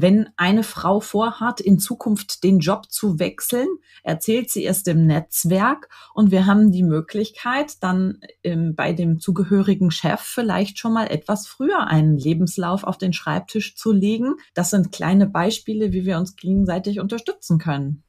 wenn 0.00 0.28
eine 0.36 0.62
Frau 0.62 1.00
vorhat, 1.00 1.60
in 1.60 1.80
Zukunft 1.80 2.44
den 2.44 2.60
Job 2.60 2.90
zu 2.90 3.18
wechseln, 3.18 3.66
erzählt 4.04 4.48
sie 4.48 4.64
es 4.64 4.84
dem 4.84 5.06
Netzwerk 5.06 5.88
und 6.14 6.30
wir 6.30 6.46
haben 6.46 6.70
die 6.70 6.84
Möglichkeit, 6.84 7.82
dann 7.82 8.20
ähm, 8.44 8.76
bei 8.76 8.92
dem 8.92 9.18
zugehörigen 9.18 9.90
Chef 9.90 10.20
vielleicht 10.20 10.78
schon 10.78 10.92
mal 10.92 11.08
etwas 11.08 11.48
früher 11.48 11.88
einen 11.88 12.16
Lebenslauf 12.16 12.84
auf 12.84 12.96
den 12.96 13.12
Schreibtisch 13.12 13.74
zu 13.74 13.90
legen. 13.90 14.36
Das 14.54 14.70
sind 14.70 14.92
kleine 14.92 15.26
Beispiele, 15.26 15.92
wie 15.92 16.06
wir 16.06 16.18
uns 16.18 16.36
gegenseitig 16.36 17.00
unterstützen 17.00 17.58
können. 17.58 18.04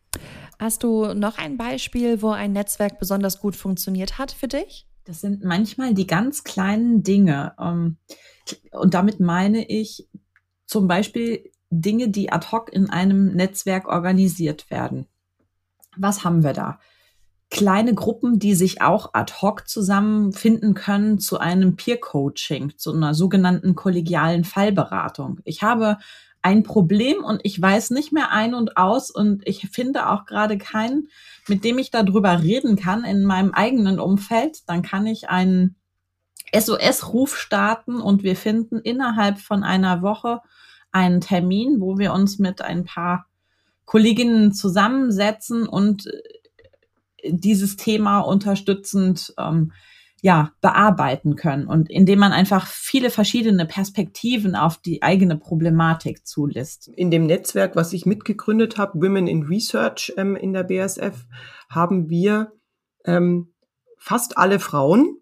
Hast 0.60 0.84
du 0.84 1.16
noch 1.16 1.40
ein 1.40 1.58
Beispiel, 1.58 2.22
wo 2.22 2.30
ein 2.30 2.54
Netzwerk 2.54 3.00
besonders 3.00 3.40
gut 3.40 3.56
funktioniert 3.56 4.20
hat 4.20 4.32
für 4.32 4.48
dich? 4.48 4.86
Das 5.06 5.22
sind 5.22 5.44
manchmal 5.44 5.96
die 5.96 6.06
ganz 6.06 6.44
kleinen 6.44 7.02
Dinge. 7.02 7.54
Ähm, 7.60 7.98
und 8.72 8.94
damit 8.94 9.20
meine 9.20 9.68
ich 9.68 10.08
zum 10.68 10.88
Beispiel 10.88 11.50
Dinge, 11.70 12.10
die 12.10 12.32
ad 12.32 12.48
hoc 12.52 12.72
in 12.72 12.90
einem 12.90 13.34
Netzwerk 13.34 13.88
organisiert 13.88 14.70
werden. 14.70 15.08
Was 15.98 16.24
haben 16.24 16.44
wir 16.44 16.54
da? 16.54 16.80
Kleine 17.52 17.96
Gruppen, 17.96 18.38
die 18.38 18.54
sich 18.54 18.82
auch 18.82 19.14
ad 19.14 19.34
hoc 19.42 19.68
zusammenfinden 19.68 20.76
können 20.76 21.20
zu 21.20 21.40
einem 21.40 21.76
Peer-Coaching, 21.76 22.74
zu 22.78 22.94
einer 22.94 23.14
sogenannten 23.14 23.76
kollegialen 23.76 24.44
Fallberatung. 24.44 25.40
Ich 25.46 25.64
habe 25.64 25.98
ein 26.42 26.64
Problem 26.64 27.24
und 27.24 27.42
ich 27.44 27.62
weiß 27.62 27.90
nicht 27.90 28.14
mehr 28.14 28.32
ein 28.32 28.54
und 28.54 28.78
aus 28.78 29.12
und 29.12 29.46
ich 29.48 29.68
finde 29.72 30.10
auch 30.10 30.26
gerade 30.26 30.58
keinen, 30.58 31.10
mit 31.48 31.64
dem 31.64 31.78
ich 31.80 31.92
darüber 31.92 32.42
reden 32.42 32.76
kann 32.76 33.04
in 33.04 33.26
meinem 33.26 33.52
eigenen 33.52 34.00
Umfeld, 34.00 34.70
dann 34.70 34.82
kann 34.82 35.06
ich 35.06 35.30
einen 35.30 35.76
SOS-Ruf 36.58 37.38
starten 37.38 38.00
und 38.00 38.24
wir 38.24 38.36
finden 38.36 38.80
innerhalb 38.80 39.40
von 39.40 39.64
einer 39.64 40.02
Woche 40.02 40.42
einen 40.92 41.22
Termin, 41.22 41.80
wo 41.80 41.98
wir 41.98 42.14
uns 42.14 42.40
mit 42.40 42.62
ein 42.62 42.86
paar 42.86 43.28
Kolleginnen 43.86 44.54
zusammensetzen 44.54 45.68
und 45.68 46.08
äh, 46.08 47.32
dieses 47.32 47.76
Thema 47.76 48.20
unterstützend 48.20 49.34
ähm, 49.38 49.72
ja 50.22 50.52
bearbeiten 50.62 51.36
können 51.36 51.66
und 51.66 51.90
indem 51.90 52.20
man 52.20 52.32
einfach 52.32 52.68
viele 52.68 53.10
verschiedene 53.10 53.66
Perspektiven 53.66 54.56
auf 54.56 54.78
die 54.78 55.02
eigene 55.02 55.38
Problematik 55.38 56.28
zulässt. 56.28 56.90
In 56.90 57.10
dem 57.10 57.26
Netzwerk, 57.26 57.76
was 57.76 57.94
ich 57.94 58.06
mitgegründet 58.06 58.78
habe, 58.78 59.02
Women 59.02 59.28
in 59.28 59.44
Research 59.44 60.14
ähm, 60.18 60.36
in 60.36 60.54
der 60.54 60.64
BSF, 60.64 61.26
haben 61.70 62.10
wir 62.10 62.52
ähm, 63.06 63.54
fast 63.98 64.38
alle 64.38 64.60
Frauen 64.60 65.18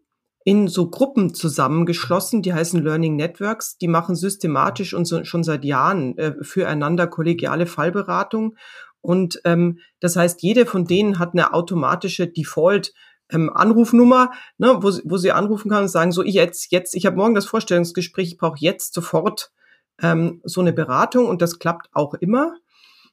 in 0.47 0.69
so 0.69 0.89
Gruppen 0.89 1.33
zusammengeschlossen, 1.33 2.41
die 2.41 2.53
heißen 2.53 2.81
Learning 2.81 3.17
Networks, 3.17 3.77
die 3.77 3.89
machen 3.89 4.15
systematisch 4.15 4.93
und 4.93 5.03
so, 5.03 5.25
schon 5.25 5.43
seit 5.43 5.65
Jahren 5.65 6.17
äh, 6.17 6.35
füreinander 6.41 7.07
kollegiale 7.07 7.65
Fallberatung. 7.65 8.55
Und 9.01 9.41
ähm, 9.43 9.79
das 9.99 10.15
heißt, 10.15 10.41
jede 10.43 10.65
von 10.65 10.85
denen 10.85 11.19
hat 11.19 11.33
eine 11.33 11.53
automatische 11.53 12.27
Default 12.27 12.93
ähm, 13.29 13.51
Anrufnummer, 13.53 14.31
ne, 14.57 14.77
wo, 14.79 14.93
wo 15.03 15.17
sie 15.17 15.33
anrufen 15.33 15.69
kann 15.69 15.81
und 15.83 15.89
sagen, 15.89 16.13
so 16.13 16.23
ich 16.23 16.35
jetzt, 16.35 16.71
jetzt, 16.71 16.95
ich 16.95 17.05
habe 17.05 17.17
morgen 17.17 17.35
das 17.35 17.45
Vorstellungsgespräch, 17.45 18.29
ich 18.29 18.37
brauche 18.37 18.59
jetzt 18.61 18.93
sofort 18.93 19.51
ähm, 20.01 20.39
so 20.45 20.61
eine 20.61 20.71
Beratung 20.71 21.25
und 21.25 21.41
das 21.41 21.59
klappt 21.59 21.89
auch 21.91 22.13
immer. 22.13 22.55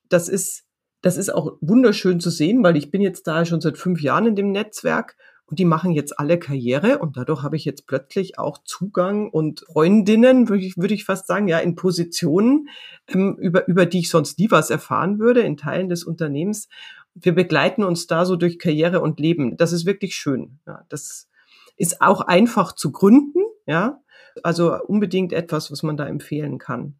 Das 0.08 0.28
ist, 0.28 0.62
das 1.02 1.16
ist 1.16 1.34
auch 1.34 1.56
wunderschön 1.60 2.20
zu 2.20 2.30
sehen, 2.30 2.62
weil 2.62 2.76
ich 2.76 2.92
bin 2.92 3.00
jetzt 3.00 3.26
da 3.26 3.44
schon 3.44 3.60
seit 3.60 3.76
fünf 3.76 4.00
Jahren 4.00 4.26
in 4.26 4.36
dem 4.36 4.52
Netzwerk 4.52 5.16
und 5.46 5.58
die 5.58 5.64
machen 5.64 5.92
jetzt 5.92 6.18
alle 6.18 6.38
Karriere 6.38 6.98
und 6.98 7.16
dadurch 7.16 7.42
habe 7.42 7.56
ich 7.56 7.64
jetzt 7.64 7.86
plötzlich 7.86 8.38
auch 8.38 8.58
Zugang 8.64 9.28
und 9.30 9.60
Freundinnen, 9.60 10.48
würde 10.48 10.64
ich, 10.64 10.76
würde 10.76 10.94
ich 10.94 11.04
fast 11.04 11.26
sagen, 11.26 11.48
ja, 11.48 11.58
in 11.58 11.74
Positionen, 11.74 12.68
ähm, 13.08 13.36
über, 13.38 13.68
über 13.68 13.86
die 13.86 14.00
ich 14.00 14.10
sonst 14.10 14.38
nie 14.38 14.50
was 14.50 14.70
erfahren 14.70 15.18
würde, 15.18 15.40
in 15.40 15.56
Teilen 15.56 15.88
des 15.88 16.04
Unternehmens. 16.04 16.68
Wir 17.14 17.34
begleiten 17.34 17.84
uns 17.84 18.06
da 18.06 18.24
so 18.24 18.36
durch 18.36 18.58
Karriere 18.58 19.00
und 19.00 19.20
Leben. 19.20 19.56
Das 19.56 19.72
ist 19.72 19.86
wirklich 19.86 20.16
schön. 20.16 20.58
Ja, 20.66 20.84
das 20.88 21.28
ist 21.76 22.00
auch 22.00 22.22
einfach 22.22 22.72
zu 22.72 22.90
gründen, 22.90 23.40
ja. 23.66 24.00
Also 24.42 24.76
unbedingt 24.82 25.32
etwas, 25.32 25.70
was 25.70 25.82
man 25.82 25.96
da 25.96 26.06
empfehlen 26.06 26.58
kann. 26.58 26.96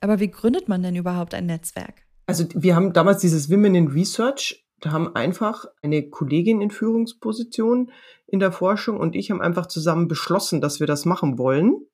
Aber 0.00 0.20
wie 0.20 0.30
gründet 0.30 0.68
man 0.68 0.82
denn 0.82 0.96
überhaupt 0.96 1.34
ein 1.34 1.46
Netzwerk? 1.46 2.02
Also 2.26 2.46
wir 2.54 2.74
haben 2.74 2.92
damals 2.92 3.20
dieses 3.20 3.50
Women 3.50 3.74
in 3.74 3.88
Research 3.88 4.61
da 4.82 4.90
haben 4.90 5.14
einfach 5.14 5.64
eine 5.80 6.10
Kollegin 6.10 6.60
in 6.60 6.72
Führungsposition 6.72 7.92
in 8.26 8.40
der 8.40 8.50
Forschung 8.50 8.98
und 8.98 9.14
ich 9.14 9.30
haben 9.30 9.40
einfach 9.40 9.66
zusammen 9.66 10.08
beschlossen, 10.08 10.60
dass 10.60 10.80
wir 10.80 10.88
das 10.88 11.04
machen 11.04 11.38
wollen. 11.38 11.86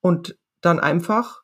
Und 0.00 0.38
dann 0.62 0.80
einfach 0.80 1.42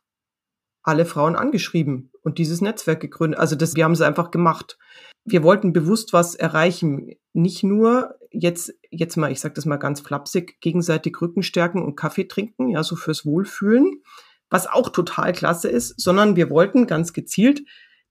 alle 0.82 1.04
Frauen 1.04 1.36
angeschrieben 1.36 2.10
und 2.22 2.38
dieses 2.38 2.62
Netzwerk 2.62 3.00
gegründet. 3.00 3.38
Also 3.38 3.54
das, 3.54 3.74
wir 3.74 3.84
haben 3.84 3.92
es 3.92 4.00
einfach 4.00 4.30
gemacht. 4.30 4.78
Wir 5.24 5.42
wollten 5.42 5.72
bewusst 5.72 6.12
was 6.12 6.34
erreichen. 6.34 7.12
Nicht 7.34 7.62
nur 7.62 8.14
jetzt, 8.30 8.72
jetzt 8.90 9.16
mal, 9.16 9.30
ich 9.30 9.40
sage 9.40 9.54
das 9.54 9.66
mal 9.66 9.76
ganz 9.76 10.00
flapsig, 10.00 10.58
gegenseitig 10.60 11.20
Rücken 11.20 11.42
stärken 11.42 11.82
und 11.82 11.96
Kaffee 11.96 12.28
trinken, 12.28 12.68
ja, 12.68 12.82
so 12.82 12.96
fürs 12.96 13.26
Wohlfühlen, 13.26 14.02
was 14.48 14.66
auch 14.66 14.88
total 14.88 15.32
klasse 15.32 15.68
ist, 15.68 16.00
sondern 16.00 16.36
wir 16.36 16.48
wollten 16.48 16.86
ganz 16.86 17.12
gezielt 17.12 17.62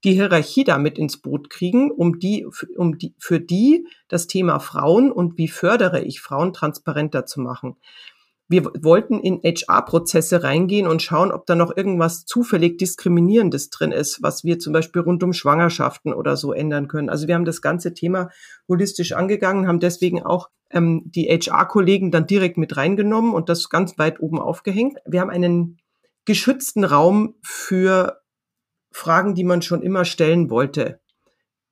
die 0.04 0.12
Hierarchie 0.12 0.64
damit 0.64 0.98
ins 0.98 1.16
Boot 1.16 1.50
kriegen, 1.50 1.90
um 1.90 2.18
die, 2.18 2.46
um 2.76 2.98
die, 2.98 3.14
für 3.18 3.40
die 3.40 3.86
das 4.08 4.26
Thema 4.26 4.60
Frauen 4.60 5.10
und 5.10 5.38
wie 5.38 5.48
fördere 5.48 6.02
ich 6.02 6.20
Frauen 6.20 6.52
transparenter 6.52 7.26
zu 7.26 7.40
machen. 7.40 7.76
Wir 8.46 8.64
wollten 8.64 9.20
in 9.20 9.40
HR-Prozesse 9.42 10.42
reingehen 10.42 10.86
und 10.86 11.00
schauen, 11.00 11.32
ob 11.32 11.46
da 11.46 11.54
noch 11.54 11.74
irgendwas 11.74 12.26
zufällig 12.26 12.76
Diskriminierendes 12.76 13.70
drin 13.70 13.90
ist, 13.90 14.22
was 14.22 14.44
wir 14.44 14.58
zum 14.58 14.74
Beispiel 14.74 15.00
rund 15.00 15.22
um 15.22 15.32
Schwangerschaften 15.32 16.12
oder 16.12 16.36
so 16.36 16.52
ändern 16.52 16.86
können. 16.86 17.08
Also 17.08 17.26
wir 17.26 17.36
haben 17.36 17.46
das 17.46 17.62
ganze 17.62 17.94
Thema 17.94 18.28
holistisch 18.68 19.12
angegangen, 19.12 19.66
haben 19.66 19.80
deswegen 19.80 20.22
auch 20.22 20.50
ähm, 20.70 21.04
die 21.06 21.26
HR-Kollegen 21.26 22.10
dann 22.10 22.26
direkt 22.26 22.58
mit 22.58 22.76
reingenommen 22.76 23.32
und 23.32 23.48
das 23.48 23.70
ganz 23.70 23.96
weit 23.96 24.20
oben 24.20 24.38
aufgehängt. 24.38 24.98
Wir 25.06 25.22
haben 25.22 25.30
einen 25.30 25.78
geschützten 26.26 26.84
Raum 26.84 27.36
für 27.42 28.23
Fragen, 28.94 29.34
die 29.34 29.44
man 29.44 29.60
schon 29.60 29.82
immer 29.82 30.04
stellen 30.04 30.50
wollte, 30.50 31.00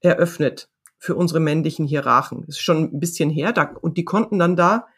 eröffnet 0.00 0.68
für 0.98 1.14
unsere 1.14 1.38
männlichen 1.38 1.86
Hierarchen. 1.86 2.40
Das 2.46 2.56
ist 2.56 2.62
schon 2.62 2.92
ein 2.92 2.98
bisschen 2.98 3.30
her, 3.30 3.52
da, 3.52 3.74
und 3.80 3.96
die 3.96 4.04
konnten 4.04 4.40
dann 4.40 4.56
da 4.56 4.88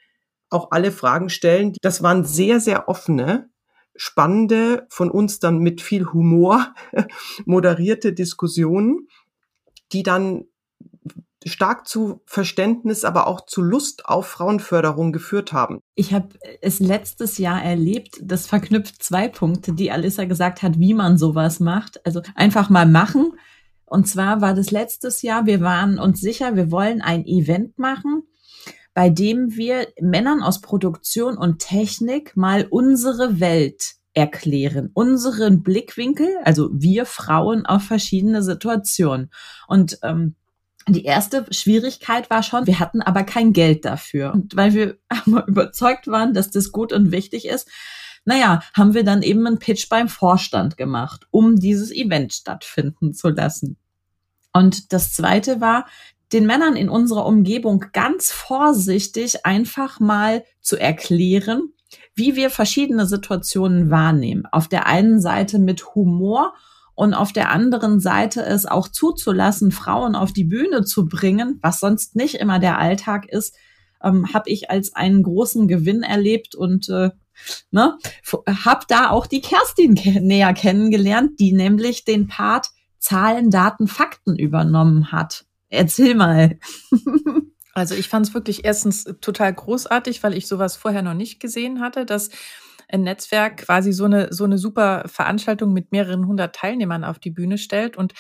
auch 0.49 0.71
alle 0.71 0.91
Fragen 0.91 1.29
stellen. 1.29 1.75
Das 1.83 2.03
waren 2.03 2.25
sehr, 2.25 2.61
sehr 2.61 2.89
offene, 2.89 3.51
spannende, 3.95 4.87
von 4.89 5.11
uns 5.11 5.39
dann 5.39 5.59
mit 5.59 5.83
viel 5.83 6.07
Humor 6.07 6.75
moderierte 7.45 8.15
Diskussionen, 8.15 9.07
die 9.93 10.03
dann 10.03 10.47
stark 11.45 11.87
zu 11.87 12.23
Verständnis, 12.27 13.05
aber 13.05 13.27
auch 13.27 13.47
zu 13.47 13.63
Lust 13.63 14.07
auf 14.07 14.27
Frauenförderung 14.27 15.13
geführt 15.13 15.53
haben. 15.53 15.81
Ich 15.95 16.13
habe 16.13 16.29
es 16.61 16.81
letztes 16.81 17.39
Jahr 17.39 17.63
erlebt, 17.63 18.19
das 18.23 18.47
verknüpft 18.47 19.03
zwei 19.03 19.29
Punkte, 19.29 19.73
die 19.73 19.91
Alissa 19.91 20.25
gesagt 20.25 20.63
hat, 20.63 20.79
wie 20.79 20.95
man 20.95 21.19
sowas 21.19 21.61
macht. 21.61 22.05
Also 22.07 22.23
einfach 22.35 22.71
mal 22.71 22.87
machen. 22.87 23.33
Und 23.85 24.09
zwar 24.09 24.41
war 24.41 24.55
das 24.55 24.71
letztes 24.71 25.23
Jahr, 25.23 25.47
wir 25.47 25.61
waren 25.61 25.99
uns 25.99 26.21
sicher, 26.21 26.57
wir 26.57 26.71
wollen 26.71 27.03
ein 27.03 27.25
Event 27.27 27.79
machen, 27.79 28.23
bei 28.95 29.11
dem 29.11 29.57
wir 29.57 29.89
Männern 30.01 30.43
aus 30.43 30.61
Produktion 30.61 31.37
und 31.37 31.59
Technik 31.59 32.37
mal 32.37 32.67
unsere 32.71 33.41
Welt 33.41 33.95
erklären, 34.15 34.91
unseren 34.95 35.63
Blickwinkel, 35.63 36.29
also 36.45 36.71
wir 36.73 37.05
Frauen 37.05 37.67
auf 37.67 37.83
verschiedene 37.83 38.43
Situationen. 38.43 39.31
Und 39.67 39.99
ähm, 40.03 40.37
die 40.89 41.05
erste 41.05 41.47
Schwierigkeit 41.51 42.31
war 42.31 42.43
schon, 42.43 42.67
wir 42.67 42.79
hatten 42.79 43.01
aber 43.01 43.25
kein 43.25 43.53
Geld 43.53 43.85
dafür. 43.85 44.33
Und 44.33 44.57
weil 44.57 44.75
wir 44.75 44.99
überzeugt 45.47 46.07
waren, 46.09 46.35
dass 46.35 46.51
das 46.51 46.73
gut 46.73 46.93
und 46.93 47.11
wichtig 47.11 47.47
ist, 47.47 47.69
naja, 48.25 48.61
haben 48.75 48.95
wir 48.95 49.05
dann 49.05 49.23
eben 49.23 49.47
einen 49.47 49.59
Pitch 49.59 49.89
beim 49.89 50.09
Vorstand 50.09 50.77
gemacht, 50.77 51.27
um 51.31 51.57
dieses 51.57 51.91
Event 51.91 52.33
stattfinden 52.33 53.13
zu 53.13 53.29
lassen. 53.29 53.77
Und 54.53 54.93
das 54.93 55.13
zweite 55.13 55.61
war, 55.61 55.87
den 56.33 56.47
Männern 56.47 56.75
in 56.75 56.89
unserer 56.89 57.27
Umgebung 57.27 57.85
ganz 57.93 58.33
vorsichtig 58.33 59.45
einfach 59.45 60.01
mal 60.01 60.45
zu 60.61 60.77
erklären, 60.77 61.73
wie 62.15 62.35
wir 62.35 62.51
verschiedene 62.51 63.07
Situationen 63.07 63.91
wahrnehmen. 63.91 64.47
Auf 64.51 64.69
der 64.69 64.87
einen 64.87 65.21
Seite 65.21 65.59
mit 65.59 65.95
Humor 65.95 66.55
und 66.95 67.15
auf 67.15 67.33
der 67.33 67.51
anderen 67.51 68.01
Seite 68.01 68.45
es 68.45 68.67
auch 68.67 68.89
zuzulassen, 68.89 69.73
Frauen 69.73 70.15
auf 70.15 70.33
die 70.33 70.45
Bühne 70.45 70.85
zu 70.85 71.07
bringen, 71.07 71.59
was 71.61 71.81
sonst 71.81 72.17
nicht 72.17 72.37
immer 72.37 72.59
der 72.59 72.79
Alltag 72.79 73.27
ist, 73.29 73.57
ähm, 74.03 74.33
habe 74.33 74.51
ich 74.51 74.71
als 74.71 74.95
einen 74.95 75.23
großen 75.23 75.67
Gewinn 75.67 76.03
erlebt 76.03 76.55
und 76.55 76.89
äh, 76.89 77.11
ne, 77.71 77.99
habe 78.65 78.85
da 78.89 79.11
auch 79.11 79.27
die 79.27 79.41
Kerstin 79.41 79.95
näher 79.95 80.55
kennengelernt, 80.55 81.41
die 81.41 81.53
nämlich 81.53 82.05
den 82.05 82.29
Part 82.29 82.69
Zahlen, 82.99 83.51
Daten, 83.51 83.87
Fakten 83.87 84.37
übernommen 84.37 85.13
hat. 85.13 85.45
Erzähl 85.69 86.15
mal. 86.15 86.59
Also 87.77 87.97
ich 87.97 88.09
fand 88.09 88.29
es 88.29 88.35
wirklich 88.35 88.65
erstens 88.65 89.03
total 89.21 89.53
großartig, 89.53 90.23
weil 90.23 90.35
ich 90.35 90.47
sowas 90.47 90.77
vorher 90.77 91.03
noch 91.03 91.15
nicht 91.15 91.41
gesehen 91.41 91.81
hatte, 91.81 92.07
dass 92.07 92.31
ein 92.89 93.03
Netzwerk 93.03 93.59
quasi 93.59 93.93
so 93.93 94.05
eine, 94.05 94.33
so 94.33 94.45
eine 94.45 94.59
super 94.59 95.05
Veranstaltung 95.07 95.73
mit 95.73 95.93
mehreren 95.93 96.27
hundert 96.27 96.55
Teilnehmern 96.55 97.05
auf 97.05 97.19
die 97.19 97.31
Bühne 97.31 97.59
stellt. 97.59 97.97
Und 97.97 98.15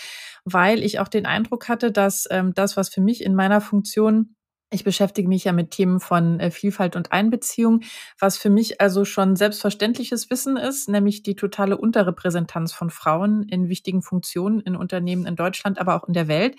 weil 0.44 0.83
ich 0.83 1.00
auch 1.00 1.09
den 1.09 1.27
Eindruck 1.27 1.68
hatte, 1.68 1.92
dass 1.92 2.27
ähm, 2.31 2.53
das, 2.55 2.77
was 2.77 2.88
für 2.88 3.00
mich 3.00 3.24
in 3.24 3.35
meiner 3.35 3.61
Funktion 3.61 4.37
ich 4.70 4.83
beschäftige 4.83 5.29
mich 5.29 5.44
ja 5.44 5.53
mit 5.53 5.70
Themen 5.70 6.00
von 6.00 6.40
äh, 6.40 6.50
Vielfalt 6.50 6.96
und 6.96 7.12
Einbeziehung, 7.12 7.83
was 8.18 8.38
für 8.38 8.50
mich 8.50 8.81
also 8.81 9.05
schon 9.05 9.37
selbstverständliches 9.37 10.31
Wissen 10.31 10.57
ist, 10.57 10.88
nämlich 10.88 11.22
die 11.22 11.37
totale 11.37 11.77
Unterrepräsentanz 11.77 12.72
von 12.72 12.90
Frauen 12.90 13.44
in 13.44 13.68
wichtigen 13.68 14.03
Funktionen 14.03 14.59
in 14.61 14.74
Unternehmen 14.74 15.27
in 15.27 15.37
Deutschland, 15.37 15.79
aber 15.79 15.94
auch 15.94 16.09
in 16.09 16.14
der 16.14 16.27
Welt 16.27 16.57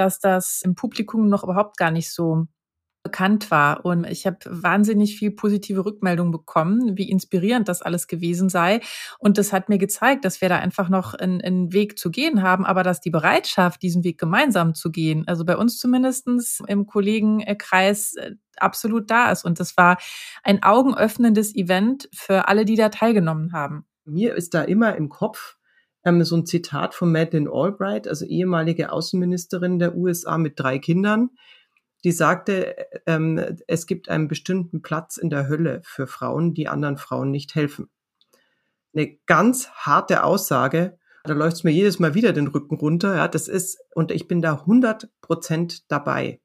dass 0.00 0.18
das 0.18 0.62
im 0.62 0.74
Publikum 0.74 1.28
noch 1.28 1.44
überhaupt 1.44 1.76
gar 1.76 1.90
nicht 1.90 2.10
so 2.10 2.46
bekannt 3.02 3.50
war. 3.50 3.84
Und 3.84 4.04
ich 4.04 4.26
habe 4.26 4.38
wahnsinnig 4.44 5.16
viel 5.16 5.30
positive 5.30 5.84
Rückmeldungen 5.84 6.32
bekommen, 6.32 6.96
wie 6.96 7.10
inspirierend 7.10 7.68
das 7.68 7.82
alles 7.82 8.06
gewesen 8.06 8.48
sei. 8.48 8.80
Und 9.18 9.38
das 9.38 9.52
hat 9.52 9.68
mir 9.68 9.78
gezeigt, 9.78 10.24
dass 10.24 10.40
wir 10.40 10.48
da 10.48 10.58
einfach 10.58 10.88
noch 10.88 11.14
einen, 11.14 11.40
einen 11.40 11.72
Weg 11.72 11.98
zu 11.98 12.10
gehen 12.10 12.42
haben, 12.42 12.64
aber 12.64 12.82
dass 12.82 13.00
die 13.00 13.10
Bereitschaft, 13.10 13.82
diesen 13.82 14.04
Weg 14.04 14.18
gemeinsam 14.18 14.74
zu 14.74 14.90
gehen, 14.90 15.24
also 15.26 15.44
bei 15.44 15.56
uns 15.56 15.78
zumindestens 15.78 16.62
im 16.66 16.86
Kollegenkreis 16.86 18.14
äh, 18.16 18.32
absolut 18.58 19.10
da 19.10 19.30
ist. 19.30 19.44
Und 19.44 19.60
das 19.60 19.76
war 19.76 19.98
ein 20.42 20.62
augenöffnendes 20.62 21.54
Event 21.54 22.08
für 22.14 22.48
alle, 22.48 22.64
die 22.64 22.76
da 22.76 22.90
teilgenommen 22.90 23.52
haben. 23.52 23.86
Mir 24.04 24.34
ist 24.34 24.54
da 24.54 24.62
immer 24.62 24.96
im 24.96 25.08
Kopf 25.08 25.56
ähm, 26.04 26.22
so 26.24 26.36
ein 26.36 26.46
Zitat 26.46 26.94
von 26.94 27.12
Madeleine 27.12 27.50
Albright, 27.50 28.08
also 28.08 28.24
ehemalige 28.24 28.92
Außenministerin 28.92 29.78
der 29.78 29.96
USA 29.96 30.38
mit 30.38 30.58
drei 30.58 30.78
Kindern, 30.78 31.30
die 32.04 32.12
sagte, 32.12 32.76
ähm, 33.06 33.58
es 33.66 33.86
gibt 33.86 34.08
einen 34.08 34.28
bestimmten 34.28 34.82
Platz 34.82 35.16
in 35.16 35.30
der 35.30 35.48
Hölle 35.48 35.80
für 35.84 36.06
Frauen, 36.06 36.54
die 36.54 36.68
anderen 36.68 36.96
Frauen 36.96 37.30
nicht 37.30 37.54
helfen. 37.54 37.90
Eine 38.94 39.16
ganz 39.26 39.70
harte 39.70 40.24
Aussage, 40.24 40.98
da 41.24 41.34
läuft 41.34 41.56
es 41.56 41.64
mir 41.64 41.70
jedes 41.70 41.98
Mal 41.98 42.14
wieder 42.14 42.32
den 42.32 42.48
Rücken 42.48 42.76
runter. 42.76 43.16
Ja, 43.16 43.28
das 43.28 43.46
ist, 43.46 43.78
und 43.94 44.10
ich 44.10 44.26
bin 44.26 44.40
da 44.40 44.54
100 44.54 45.10
Prozent 45.20 45.90
dabei. 45.90 46.40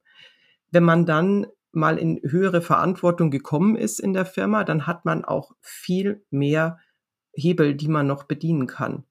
Wenn 0.72 0.84
man 0.84 1.06
dann 1.06 1.48
mal 1.72 1.98
in 1.98 2.20
höhere 2.24 2.62
Verantwortung 2.62 3.32
gekommen 3.32 3.76
ist 3.76 4.00
in 4.00 4.14
der 4.14 4.26
Firma, 4.26 4.64
dann 4.64 4.88
hat 4.88 5.06
man 5.06 5.24
auch 5.24 5.54
viel 5.62 6.26
mehr 6.30 6.80
Hebel, 7.34 7.76
die 7.76 7.88
man 7.88 8.08
noch 8.08 8.24
bedienen 8.24 8.68
kann. 8.68 9.06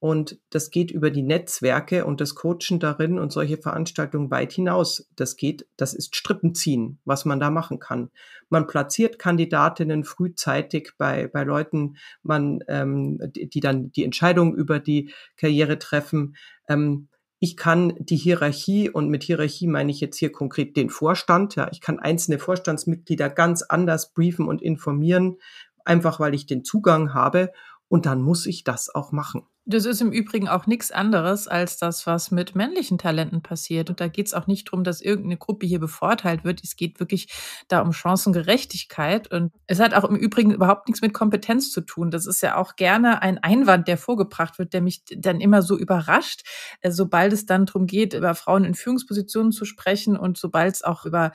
Und 0.00 0.40
das 0.48 0.70
geht 0.70 0.90
über 0.90 1.10
die 1.10 1.22
Netzwerke 1.22 2.06
und 2.06 2.22
das 2.22 2.34
Coachen 2.34 2.80
darin 2.80 3.18
und 3.18 3.32
solche 3.32 3.58
Veranstaltungen 3.58 4.30
weit 4.30 4.50
hinaus. 4.50 5.06
Das 5.14 5.36
geht, 5.36 5.66
das 5.76 5.92
ist 5.92 6.16
Strippenziehen, 6.16 6.98
was 7.04 7.26
man 7.26 7.38
da 7.38 7.50
machen 7.50 7.78
kann. 7.78 8.10
Man 8.48 8.66
platziert 8.66 9.18
Kandidatinnen 9.18 10.04
frühzeitig 10.04 10.92
bei, 10.96 11.28
bei 11.28 11.44
Leuten, 11.44 11.96
man, 12.22 12.64
ähm, 12.66 13.20
die, 13.34 13.60
dann 13.60 13.92
die 13.92 14.04
Entscheidung 14.04 14.54
über 14.54 14.80
die 14.80 15.12
Karriere 15.36 15.78
treffen. 15.78 16.34
Ähm, 16.66 17.08
ich 17.38 17.58
kann 17.58 17.94
die 17.98 18.16
Hierarchie, 18.16 18.88
und 18.88 19.10
mit 19.10 19.22
Hierarchie 19.22 19.66
meine 19.66 19.90
ich 19.90 20.00
jetzt 20.00 20.16
hier 20.16 20.32
konkret 20.32 20.76
den 20.76 20.88
Vorstand, 20.88 21.56
ja, 21.56 21.68
ich 21.72 21.82
kann 21.82 21.98
einzelne 21.98 22.38
Vorstandsmitglieder 22.38 23.28
ganz 23.28 23.62
anders 23.62 24.12
briefen 24.12 24.46
und 24.46 24.62
informieren, 24.62 25.36
einfach 25.84 26.20
weil 26.20 26.34
ich 26.34 26.46
den 26.46 26.64
Zugang 26.64 27.14
habe. 27.14 27.52
Und 27.90 28.06
dann 28.06 28.22
muss 28.22 28.46
ich 28.46 28.62
das 28.62 28.94
auch 28.94 29.10
machen. 29.10 29.42
Das 29.66 29.84
ist 29.84 30.00
im 30.00 30.12
Übrigen 30.12 30.48
auch 30.48 30.66
nichts 30.66 30.92
anderes 30.92 31.48
als 31.48 31.76
das, 31.76 32.06
was 32.06 32.30
mit 32.30 32.54
männlichen 32.54 32.98
Talenten 32.98 33.42
passiert. 33.42 33.90
Und 33.90 34.00
da 34.00 34.06
geht 34.06 34.28
es 34.28 34.34
auch 34.34 34.46
nicht 34.46 34.68
darum, 34.68 34.84
dass 34.84 35.00
irgendeine 35.00 35.36
Gruppe 35.36 35.66
hier 35.66 35.80
bevorteilt 35.80 36.44
wird. 36.44 36.62
Es 36.62 36.76
geht 36.76 37.00
wirklich 37.00 37.28
da 37.66 37.80
um 37.80 37.92
Chancengerechtigkeit. 37.92 39.30
Und 39.32 39.52
es 39.66 39.80
hat 39.80 39.92
auch 39.94 40.04
im 40.04 40.14
Übrigen 40.14 40.52
überhaupt 40.52 40.86
nichts 40.88 41.02
mit 41.02 41.12
Kompetenz 41.12 41.72
zu 41.72 41.80
tun. 41.80 42.12
Das 42.12 42.26
ist 42.26 42.42
ja 42.42 42.56
auch 42.56 42.76
gerne 42.76 43.22
ein 43.22 43.38
Einwand, 43.38 43.88
der 43.88 43.98
vorgebracht 43.98 44.60
wird, 44.60 44.72
der 44.72 44.82
mich 44.82 45.02
dann 45.16 45.40
immer 45.40 45.60
so 45.60 45.76
überrascht, 45.76 46.42
äh, 46.80 46.92
sobald 46.92 47.32
es 47.32 47.44
dann 47.44 47.66
darum 47.66 47.86
geht, 47.88 48.14
über 48.14 48.36
Frauen 48.36 48.64
in 48.64 48.74
Führungspositionen 48.74 49.50
zu 49.50 49.64
sprechen 49.64 50.16
und 50.16 50.38
sobald 50.38 50.76
es 50.76 50.84
auch 50.84 51.06
über 51.06 51.32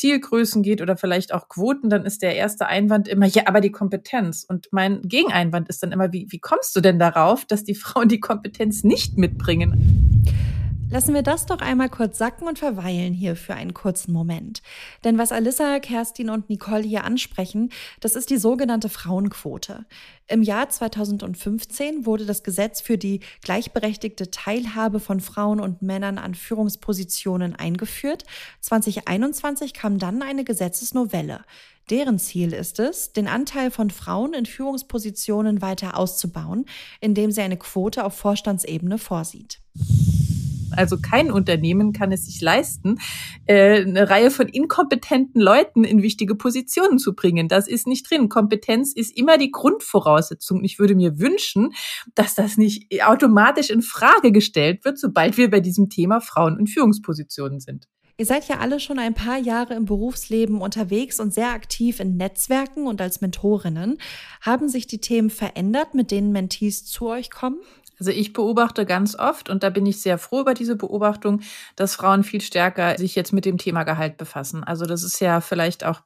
Zielgrößen 0.00 0.62
geht 0.62 0.80
oder 0.80 0.96
vielleicht 0.96 1.34
auch 1.34 1.48
Quoten, 1.48 1.90
dann 1.90 2.06
ist 2.06 2.22
der 2.22 2.34
erste 2.34 2.66
Einwand 2.66 3.06
immer, 3.06 3.26
ja, 3.26 3.42
aber 3.46 3.60
die 3.60 3.70
Kompetenz. 3.70 4.44
Und 4.48 4.68
mein 4.72 5.02
Gegeneinwand 5.02 5.68
ist 5.68 5.82
dann 5.82 5.92
immer, 5.92 6.10
wie, 6.10 6.26
wie 6.30 6.38
kommst 6.38 6.74
du 6.74 6.80
denn 6.80 6.98
darauf, 6.98 7.44
dass 7.44 7.64
die 7.64 7.74
Frauen 7.76 8.08
die 8.08 8.20
Kompetenz 8.20 8.82
nicht 8.82 9.18
mitbringen? 9.18 10.24
Lassen 10.92 11.14
wir 11.14 11.22
das 11.22 11.46
doch 11.46 11.60
einmal 11.60 11.88
kurz 11.88 12.18
sacken 12.18 12.48
und 12.48 12.58
verweilen 12.58 13.14
hier 13.14 13.36
für 13.36 13.54
einen 13.54 13.74
kurzen 13.74 14.12
Moment. 14.12 14.60
Denn 15.04 15.18
was 15.18 15.30
Alissa, 15.30 15.78
Kerstin 15.78 16.30
und 16.30 16.50
Nicole 16.50 16.82
hier 16.82 17.04
ansprechen, 17.04 17.70
das 18.00 18.16
ist 18.16 18.28
die 18.28 18.38
sogenannte 18.38 18.88
Frauenquote. 18.88 19.86
Im 20.26 20.42
Jahr 20.42 20.68
2015 20.68 22.06
wurde 22.06 22.26
das 22.26 22.42
Gesetz 22.42 22.80
für 22.80 22.98
die 22.98 23.20
gleichberechtigte 23.42 24.32
Teilhabe 24.32 24.98
von 24.98 25.20
Frauen 25.20 25.60
und 25.60 25.80
Männern 25.80 26.18
an 26.18 26.34
Führungspositionen 26.34 27.54
eingeführt. 27.54 28.24
2021 28.60 29.74
kam 29.74 29.98
dann 29.98 30.22
eine 30.22 30.42
Gesetzesnovelle. 30.42 31.44
Deren 31.88 32.18
Ziel 32.18 32.52
ist 32.52 32.80
es, 32.80 33.12
den 33.12 33.28
Anteil 33.28 33.70
von 33.70 33.90
Frauen 33.90 34.34
in 34.34 34.44
Führungspositionen 34.44 35.62
weiter 35.62 35.96
auszubauen, 35.96 36.66
indem 37.00 37.30
sie 37.30 37.42
eine 37.42 37.56
Quote 37.56 38.04
auf 38.04 38.16
Vorstandsebene 38.16 38.98
vorsieht. 38.98 39.60
Also 40.76 40.98
kein 41.00 41.30
Unternehmen 41.30 41.92
kann 41.92 42.12
es 42.12 42.26
sich 42.26 42.40
leisten, 42.40 42.98
äh, 43.46 43.82
eine 43.82 44.08
Reihe 44.10 44.30
von 44.30 44.48
inkompetenten 44.48 45.40
Leuten 45.40 45.84
in 45.84 46.02
wichtige 46.02 46.34
Positionen 46.34 46.98
zu 46.98 47.14
bringen. 47.14 47.48
Das 47.48 47.68
ist 47.68 47.86
nicht 47.86 48.10
drin. 48.10 48.28
Kompetenz 48.28 48.92
ist 48.92 49.16
immer 49.16 49.38
die 49.38 49.50
Grundvoraussetzung. 49.50 50.64
Ich 50.64 50.78
würde 50.78 50.94
mir 50.94 51.18
wünschen, 51.18 51.72
dass 52.14 52.34
das 52.34 52.56
nicht 52.56 53.02
automatisch 53.02 53.70
in 53.70 53.82
Frage 53.82 54.32
gestellt 54.32 54.84
wird, 54.84 54.98
sobald 54.98 55.36
wir 55.36 55.50
bei 55.50 55.60
diesem 55.60 55.88
Thema 55.88 56.20
Frauen 56.20 56.58
in 56.58 56.66
Führungspositionen 56.66 57.60
sind. 57.60 57.88
Ihr 58.20 58.26
seid 58.26 58.48
ja 58.48 58.58
alle 58.58 58.80
schon 58.80 58.98
ein 58.98 59.14
paar 59.14 59.38
Jahre 59.38 59.72
im 59.72 59.86
Berufsleben 59.86 60.60
unterwegs 60.60 61.20
und 61.20 61.32
sehr 61.32 61.52
aktiv 61.52 62.00
in 62.00 62.18
Netzwerken 62.18 62.86
und 62.86 63.00
als 63.00 63.22
Mentorinnen. 63.22 63.96
Haben 64.42 64.68
sich 64.68 64.86
die 64.86 65.00
Themen 65.00 65.30
verändert, 65.30 65.94
mit 65.94 66.10
denen 66.10 66.30
Mentees 66.30 66.84
zu 66.84 67.06
euch 67.06 67.30
kommen? 67.30 67.60
Also 68.00 68.10
ich 68.10 68.32
beobachte 68.32 68.86
ganz 68.86 69.14
oft, 69.14 69.50
und 69.50 69.62
da 69.62 69.70
bin 69.70 69.86
ich 69.86 70.00
sehr 70.00 70.18
froh 70.18 70.40
über 70.40 70.54
diese 70.54 70.74
Beobachtung, 70.74 71.42
dass 71.76 71.94
Frauen 71.94 72.24
viel 72.24 72.40
stärker 72.40 72.96
sich 72.96 73.14
jetzt 73.14 73.32
mit 73.32 73.44
dem 73.44 73.58
Thema 73.58 73.84
Gehalt 73.84 74.16
befassen. 74.16 74.64
Also 74.64 74.86
das 74.86 75.04
ist 75.04 75.20
ja 75.20 75.40
vielleicht 75.40 75.84
auch 75.84 76.00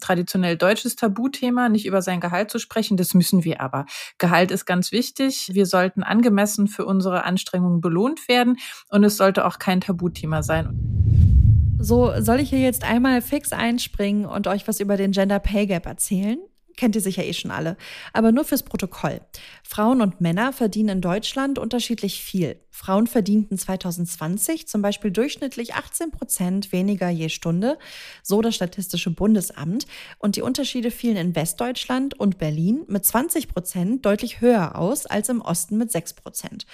traditionell 0.00 0.56
deutsches 0.56 0.96
Tabuthema, 0.96 1.68
nicht 1.68 1.86
über 1.86 2.02
sein 2.02 2.20
Gehalt 2.20 2.50
zu 2.50 2.58
sprechen. 2.58 2.96
Das 2.96 3.14
müssen 3.14 3.44
wir 3.44 3.60
aber. 3.60 3.86
Gehalt 4.18 4.50
ist 4.50 4.66
ganz 4.66 4.90
wichtig. 4.92 5.50
Wir 5.52 5.66
sollten 5.66 6.02
angemessen 6.02 6.66
für 6.66 6.84
unsere 6.84 7.24
Anstrengungen 7.24 7.80
belohnt 7.80 8.28
werden 8.28 8.58
und 8.88 9.04
es 9.04 9.16
sollte 9.16 9.44
auch 9.44 9.58
kein 9.58 9.80
Tabuthema 9.80 10.42
sein. 10.42 11.76
So, 11.78 12.12
soll 12.20 12.40
ich 12.40 12.50
hier 12.50 12.60
jetzt 12.60 12.84
einmal 12.84 13.22
fix 13.22 13.52
einspringen 13.52 14.26
und 14.26 14.46
euch 14.48 14.66
was 14.66 14.80
über 14.80 14.96
den 14.96 15.12
Gender 15.12 15.38
Pay 15.38 15.66
Gap 15.66 15.86
erzählen? 15.86 16.38
Kennt 16.76 16.94
ihr 16.94 17.00
sicher 17.00 17.24
eh 17.24 17.32
schon 17.32 17.50
alle. 17.50 17.76
Aber 18.12 18.32
nur 18.32 18.44
fürs 18.44 18.62
Protokoll. 18.62 19.20
Frauen 19.62 20.00
und 20.00 20.20
Männer 20.20 20.52
verdienen 20.52 20.88
in 20.88 21.00
Deutschland 21.00 21.58
unterschiedlich 21.58 22.22
viel. 22.22 22.60
Frauen 22.70 23.06
verdienten 23.06 23.56
2020 23.56 24.68
zum 24.68 24.82
Beispiel 24.82 25.10
durchschnittlich 25.10 25.74
18 25.74 26.10
Prozent 26.10 26.72
weniger 26.72 27.08
je 27.08 27.30
Stunde, 27.30 27.78
so 28.22 28.42
das 28.42 28.54
Statistische 28.54 29.10
Bundesamt. 29.10 29.86
Und 30.18 30.36
die 30.36 30.42
Unterschiede 30.42 30.90
fielen 30.90 31.16
in 31.16 31.34
Westdeutschland 31.34 32.18
und 32.18 32.38
Berlin 32.38 32.84
mit 32.86 33.04
20 33.04 33.48
Prozent 33.48 34.04
deutlich 34.04 34.40
höher 34.40 34.76
aus 34.76 35.06
als 35.06 35.28
im 35.28 35.40
Osten 35.40 35.78
mit 35.78 35.90
6 35.90 36.14
Prozent. 36.14 36.66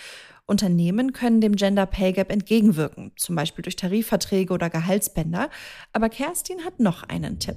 Unternehmen 0.47 1.13
können 1.13 1.41
dem 1.41 1.55
Gender 1.55 1.87
Pay 1.87 2.13
Gap 2.13 2.33
entgegenwirken, 2.33 3.13
zum 3.17 3.37
Beispiel 3.37 3.63
durch 3.63 3.77
Tarifverträge 3.77 4.53
oder 4.53 4.71
Gehaltsbänder. 4.71 5.51
Aber 5.93 6.09
Kerstin 6.09 6.65
hat 6.65 6.81
noch 6.81 7.05
einen 7.05 7.39
Tipp 7.39 7.57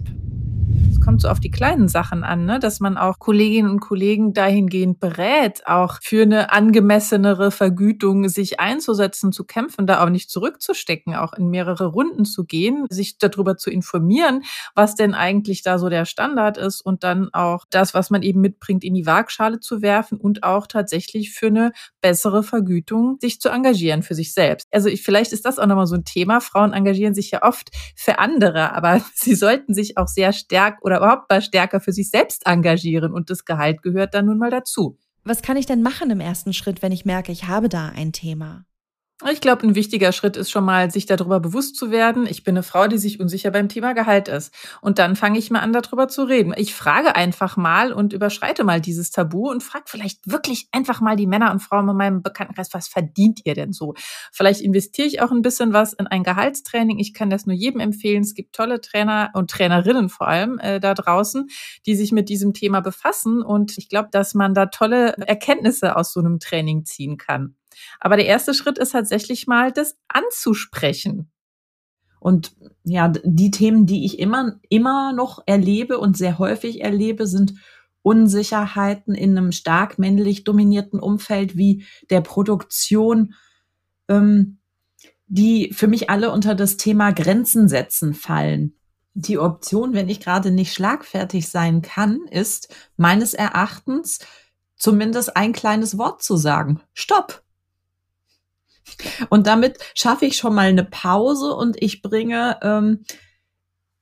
kommt 1.05 1.21
so 1.21 1.29
auf 1.29 1.39
die 1.39 1.51
kleinen 1.51 1.87
Sachen 1.87 2.23
an, 2.23 2.45
ne? 2.45 2.57
dass 2.57 2.79
man 2.79 2.97
auch 2.97 3.19
Kolleginnen 3.19 3.69
und 3.69 3.79
Kollegen 3.79 4.33
dahingehend 4.33 4.99
berät, 4.99 5.61
auch 5.67 5.99
für 6.01 6.23
eine 6.23 6.51
angemessenere 6.51 7.51
Vergütung 7.51 8.27
sich 8.27 8.59
einzusetzen, 8.59 9.31
zu 9.31 9.43
kämpfen, 9.45 9.85
da 9.85 10.03
auch 10.03 10.09
nicht 10.09 10.31
zurückzustecken, 10.31 11.13
auch 11.13 11.33
in 11.33 11.49
mehrere 11.49 11.85
Runden 11.85 12.25
zu 12.25 12.43
gehen, 12.43 12.87
sich 12.89 13.19
darüber 13.19 13.55
zu 13.55 13.69
informieren, 13.69 14.41
was 14.73 14.95
denn 14.95 15.13
eigentlich 15.13 15.61
da 15.61 15.77
so 15.77 15.89
der 15.89 16.05
Standard 16.05 16.57
ist 16.57 16.81
und 16.81 17.03
dann 17.03 17.29
auch 17.33 17.65
das, 17.69 17.93
was 17.93 18.09
man 18.09 18.23
eben 18.23 18.41
mitbringt, 18.41 18.83
in 18.83 18.95
die 18.95 19.05
Waagschale 19.05 19.59
zu 19.59 19.83
werfen 19.83 20.17
und 20.17 20.41
auch 20.43 20.65
tatsächlich 20.65 21.31
für 21.31 21.47
eine 21.47 21.71
bessere 22.01 22.41
Vergütung 22.41 23.17
sich 23.21 23.39
zu 23.39 23.49
engagieren 23.49 24.01
für 24.01 24.15
sich 24.15 24.33
selbst. 24.33 24.67
Also 24.71 24.89
ich, 24.89 25.03
vielleicht 25.03 25.33
ist 25.33 25.45
das 25.45 25.59
auch 25.59 25.67
nochmal 25.67 25.85
so 25.85 25.95
ein 25.95 26.03
Thema. 26.03 26.41
Frauen 26.41 26.73
engagieren 26.73 27.13
sich 27.13 27.29
ja 27.29 27.43
oft 27.43 27.69
für 27.95 28.17
andere, 28.17 28.73
aber 28.73 29.01
sie 29.13 29.35
sollten 29.35 29.75
sich 29.75 29.99
auch 29.99 30.07
sehr 30.07 30.33
stark 30.33 30.79
oder 30.81 30.94
oder 30.97 31.05
überhaupt 31.05 31.29
mal 31.29 31.41
stärker 31.41 31.79
für 31.79 31.91
sich 31.91 32.09
selbst 32.09 32.45
engagieren 32.45 33.13
und 33.13 33.29
das 33.29 33.45
Gehalt 33.45 33.81
gehört 33.81 34.13
dann 34.13 34.25
nun 34.25 34.37
mal 34.37 34.51
dazu. 34.51 34.97
Was 35.23 35.41
kann 35.41 35.57
ich 35.57 35.65
denn 35.65 35.81
machen 35.81 36.11
im 36.11 36.19
ersten 36.19 36.53
Schritt, 36.53 36.81
wenn 36.81 36.91
ich 36.91 37.05
merke, 37.05 37.31
ich 37.31 37.47
habe 37.47 37.69
da 37.69 37.89
ein 37.89 38.11
Thema? 38.11 38.65
Ich 39.31 39.39
glaube, 39.39 39.65
ein 39.65 39.75
wichtiger 39.75 40.11
Schritt 40.11 40.35
ist 40.35 40.51
schon 40.51 40.65
mal, 40.65 40.91
sich 40.91 41.05
darüber 41.05 41.39
bewusst 41.39 41.77
zu 41.77 41.89
werden. 41.89 42.27
Ich 42.27 42.43
bin 42.43 42.51
eine 42.55 42.63
Frau, 42.63 42.87
die 42.87 42.97
sich 42.97 43.21
unsicher 43.21 43.49
beim 43.49 43.69
Thema 43.69 43.93
Gehalt 43.93 44.27
ist. 44.27 44.53
Und 44.81 44.99
dann 44.99 45.15
fange 45.15 45.39
ich 45.39 45.49
mal 45.49 45.61
an, 45.61 45.71
darüber 45.71 46.09
zu 46.09 46.23
reden. 46.23 46.53
Ich 46.57 46.75
frage 46.75 47.15
einfach 47.15 47.55
mal 47.55 47.93
und 47.93 48.11
überschreite 48.11 48.65
mal 48.65 48.81
dieses 48.81 49.11
Tabu 49.11 49.49
und 49.49 49.63
frage 49.63 49.85
vielleicht 49.87 50.29
wirklich 50.29 50.67
einfach 50.73 50.99
mal 50.99 51.15
die 51.15 51.27
Männer 51.27 51.51
und 51.51 51.61
Frauen 51.61 51.87
in 51.87 51.95
meinem 51.95 52.23
Bekanntenkreis, 52.23 52.73
was 52.73 52.89
verdient 52.89 53.39
ihr 53.45 53.53
denn 53.53 53.71
so? 53.71 53.93
Vielleicht 54.33 54.59
investiere 54.59 55.07
ich 55.07 55.21
auch 55.21 55.31
ein 55.31 55.41
bisschen 55.41 55.71
was 55.71 55.93
in 55.93 56.07
ein 56.07 56.23
Gehaltstraining. 56.23 56.99
Ich 56.99 57.13
kann 57.13 57.29
das 57.29 57.45
nur 57.45 57.55
jedem 57.55 57.79
empfehlen. 57.79 58.23
Es 58.23 58.33
gibt 58.33 58.53
tolle 58.53 58.81
Trainer 58.81 59.29
und 59.33 59.49
Trainerinnen 59.49 60.09
vor 60.09 60.27
allem 60.27 60.59
äh, 60.59 60.81
da 60.81 60.93
draußen, 60.93 61.47
die 61.85 61.95
sich 61.95 62.11
mit 62.11 62.27
diesem 62.27 62.53
Thema 62.53 62.81
befassen. 62.81 63.41
Und 63.41 63.77
ich 63.77 63.87
glaube, 63.87 64.09
dass 64.11 64.33
man 64.33 64.53
da 64.53 64.65
tolle 64.65 65.13
Erkenntnisse 65.25 65.95
aus 65.95 66.11
so 66.11 66.19
einem 66.19 66.41
Training 66.41 66.83
ziehen 66.83 67.15
kann. 67.15 67.55
Aber 67.99 68.17
der 68.17 68.25
erste 68.25 68.53
Schritt 68.53 68.77
ist 68.77 68.91
tatsächlich 68.91 69.47
mal, 69.47 69.71
das 69.71 69.97
anzusprechen. 70.07 71.31
Und 72.19 72.55
ja, 72.83 73.07
die 73.23 73.51
Themen, 73.51 73.85
die 73.85 74.05
ich 74.05 74.17
immer, 74.17 74.59
immer 74.69 75.13
noch 75.13 75.43
erlebe 75.45 75.99
und 75.99 76.17
sehr 76.17 76.39
häufig 76.39 76.81
erlebe, 76.81 77.27
sind 77.27 77.53
Unsicherheiten 78.01 79.13
in 79.13 79.37
einem 79.37 79.51
stark 79.51 79.99
männlich 79.99 80.43
dominierten 80.43 80.99
Umfeld 80.99 81.55
wie 81.55 81.85
der 82.09 82.21
Produktion, 82.21 83.33
ähm, 84.07 84.57
die 85.27 85.71
für 85.73 85.87
mich 85.87 86.09
alle 86.09 86.31
unter 86.31 86.55
das 86.55 86.77
Thema 86.77 87.11
Grenzen 87.11 87.67
setzen 87.67 88.13
fallen. 88.13 88.75
Die 89.13 89.39
Option, 89.39 89.93
wenn 89.93 90.09
ich 90.09 90.19
gerade 90.19 90.51
nicht 90.51 90.73
schlagfertig 90.73 91.49
sein 91.49 91.81
kann, 91.81 92.21
ist 92.29 92.73
meines 92.97 93.33
Erachtens 93.33 94.19
zumindest 94.75 95.37
ein 95.37 95.53
kleines 95.53 95.97
Wort 95.97 96.21
zu 96.21 96.37
sagen. 96.37 96.81
Stopp! 96.93 97.44
Und 99.29 99.47
damit 99.47 99.79
schaffe 99.95 100.25
ich 100.25 100.37
schon 100.37 100.55
mal 100.55 100.67
eine 100.67 100.83
Pause 100.83 101.53
und 101.53 101.81
ich 101.81 102.01
bringe 102.01 102.57
ähm, 102.61 103.05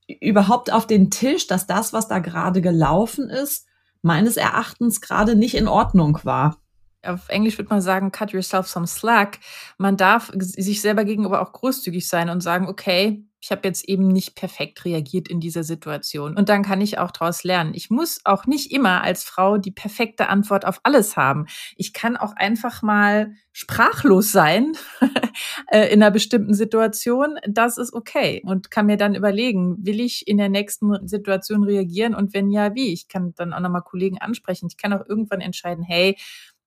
überhaupt 0.08 0.72
auf 0.72 0.88
den 0.88 1.10
Tisch, 1.12 1.48
dass 1.48 1.68
das, 1.68 1.94
was 1.94 2.08
da 2.08 2.20
gerade 2.20 2.62
gelaufen 2.62 3.30
ist, 3.30 3.68
meines 4.02 4.38
Erachtens 4.38 5.02
gerade 5.02 5.36
nicht 5.36 5.56
in 5.56 5.68
Ordnung 5.68 6.20
war. 6.24 6.58
Auf 7.06 7.30
Englisch 7.30 7.58
würde 7.58 7.70
man 7.70 7.82
sagen, 7.82 8.12
cut 8.12 8.32
yourself 8.32 8.68
some 8.68 8.88
slack. 8.88 9.40
Man 9.78 9.98
darf 9.98 10.32
sich 10.36 10.82
selber 10.82 11.04
gegenüber 11.04 11.42
auch 11.42 11.52
großzügig 11.52 12.08
sein 12.08 12.30
und 12.30 12.42
sagen, 12.42 12.68
okay, 12.68 13.26
ich 13.44 13.52
habe 13.52 13.68
jetzt 13.68 13.90
eben 13.90 14.08
nicht 14.08 14.36
perfekt 14.36 14.86
reagiert 14.86 15.28
in 15.28 15.42
dieser 15.42 15.66
Situation. 15.66 16.38
Und 16.38 16.48
dann 16.48 16.64
kann 16.64 16.80
ich 16.80 16.98
auch 16.98 17.12
daraus 17.12 17.44
lernen. 17.44 17.74
Ich 17.74 17.90
muss 17.90 18.22
auch 18.24 18.46
nicht 18.46 18.72
immer 18.72 19.04
als 19.04 19.26
Frau 19.26 19.58
die 19.58 19.72
perfekte 19.72 20.30
Antwort 20.30 20.64
auf 20.64 20.80
alles 20.84 21.18
haben. 21.18 21.48
Ich 21.76 21.92
kann 21.92 22.16
auch 22.16 22.38
einfach 22.38 22.82
mal 22.82 23.34
sprachlos 23.52 24.32
sein 24.32 24.72
äh, 25.72 25.94
in 25.94 26.02
einer 26.02 26.12
bestimmten 26.12 26.54
Situation. 26.54 27.36
Das 27.46 27.78
ist 27.78 27.92
okay. 27.92 28.42
Und 28.46 28.72
kann 28.72 28.86
mir 28.86 28.96
dann 28.96 29.14
überlegen, 29.14 29.76
will 29.86 30.00
ich 30.00 30.26
in 30.26 30.38
der 30.38 30.48
nächsten 30.48 31.06
Situation 31.06 31.66
reagieren? 31.66 32.16
Und 32.16 32.34
wenn 32.34 32.50
ja, 32.50 32.74
wie? 32.76 32.94
Ich 32.94 33.10
kann 33.10 33.34
dann 33.36 33.52
auch 33.52 33.60
nochmal 33.60 33.84
Kollegen 33.84 34.20
ansprechen. 34.20 34.68
Ich 34.70 34.78
kann 34.78 34.94
auch 34.94 35.06
irgendwann 35.06 35.42
entscheiden, 35.42 35.84
hey, 35.84 36.16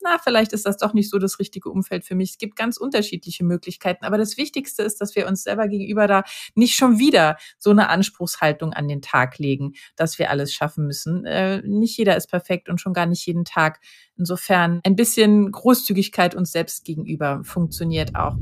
na, 0.03 0.19
vielleicht 0.23 0.53
ist 0.53 0.67
das 0.67 0.77
doch 0.77 0.95
nicht 0.95 1.11
so 1.11 1.19
das 1.19 1.39
richtige 1.39 1.71
Umfeld 1.71 2.05
für 2.05 2.15
mich. 2.15 2.31
Es 2.31 2.39
gibt 2.39 2.57
ganz 2.57 2.77
unterschiedliche 2.77 3.45
Möglichkeiten. 3.45 4.05
Aber 4.05 4.19
das 4.19 4.37
Wichtigste 4.37 4.83
ist, 4.83 5.01
dass 5.01 5.17
wir 5.17 5.27
uns 5.27 5.43
selber 5.43 5.69
gegenüber 5.69 6.07
da 6.07 6.23
nicht 6.55 6.77
schon 6.77 6.99
wieder 6.99 7.37
so 7.59 7.71
eine 7.71 7.89
Anspruchshaltung 7.89 8.73
an 8.73 8.89
den 8.89 9.03
Tag 9.03 9.39
legen, 9.39 9.73
dass 9.97 10.19
wir 10.19 10.31
alles 10.31 10.53
schaffen 10.53 10.87
müssen. 10.87 11.25
Äh, 11.25 11.63
nicht 11.63 11.97
jeder 11.97 12.17
ist 12.17 12.29
perfekt 12.29 12.69
und 12.69 12.81
schon 12.81 12.93
gar 12.93 13.07
nicht 13.07 13.27
jeden 13.27 13.45
Tag. 13.45 13.81
Insofern 14.17 14.81
ein 14.85 14.97
bisschen 14.97 15.51
Großzügigkeit 15.51 16.35
uns 16.35 16.53
selbst 16.53 16.85
gegenüber 16.85 17.41
funktioniert 17.45 18.15
auch. 18.15 18.37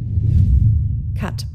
Cut. 1.19 1.47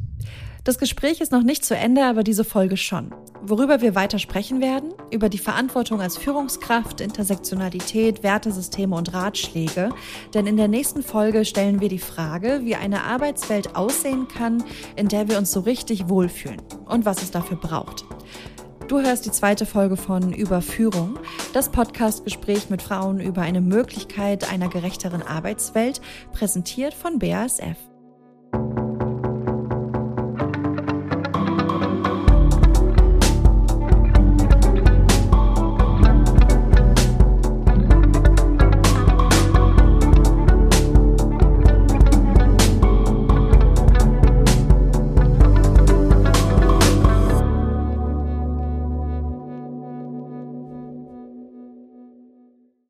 Das 0.70 0.78
Gespräch 0.78 1.20
ist 1.20 1.32
noch 1.32 1.42
nicht 1.42 1.66
zu 1.66 1.76
Ende, 1.76 2.06
aber 2.06 2.22
diese 2.22 2.44
Folge 2.44 2.78
schon. 2.78 3.10
Worüber 3.42 3.82
wir 3.82 3.96
weiter 3.96 4.20
sprechen 4.20 4.62
werden? 4.62 4.94
Über 5.10 5.28
die 5.28 5.40
Verantwortung 5.40 6.00
als 6.00 6.16
Führungskraft, 6.16 7.02
Intersektionalität, 7.02 8.22
Wertesysteme 8.22 8.96
und 8.96 9.12
Ratschläge. 9.12 9.90
Denn 10.36 10.46
in 10.46 10.58
der 10.58 10.68
nächsten 10.68 11.02
Folge 11.02 11.44
stellen 11.44 11.82
wir 11.82 11.90
die 11.90 11.98
Frage, 11.98 12.62
wie 12.66 12.76
eine 12.76 13.02
Arbeitswelt 13.06 13.76
aussehen 13.76 14.28
kann, 14.28 14.64
in 14.96 15.08
der 15.08 15.28
wir 15.28 15.40
uns 15.40 15.52
so 15.52 15.62
richtig 15.62 16.08
wohlfühlen 16.08 16.62
und 16.86 17.04
was 17.04 17.24
es 17.24 17.32
dafür 17.32 17.58
braucht. 17.58 18.06
Du 18.88 19.02
hörst 19.02 19.26
die 19.26 19.32
zweite 19.32 19.66
Folge 19.66 19.98
von 19.98 20.34
Überführung, 20.34 21.18
das 21.52 21.70
Podcastgespräch 21.70 22.70
mit 22.70 22.84
Frauen 22.84 23.20
über 23.20 23.42
eine 23.42 23.62
Möglichkeit 23.62 24.48
einer 24.52 24.70
gerechteren 24.70 25.24
Arbeitswelt, 25.24 26.00
präsentiert 26.32 26.94
von 26.94 27.18
BASF. 27.18 27.89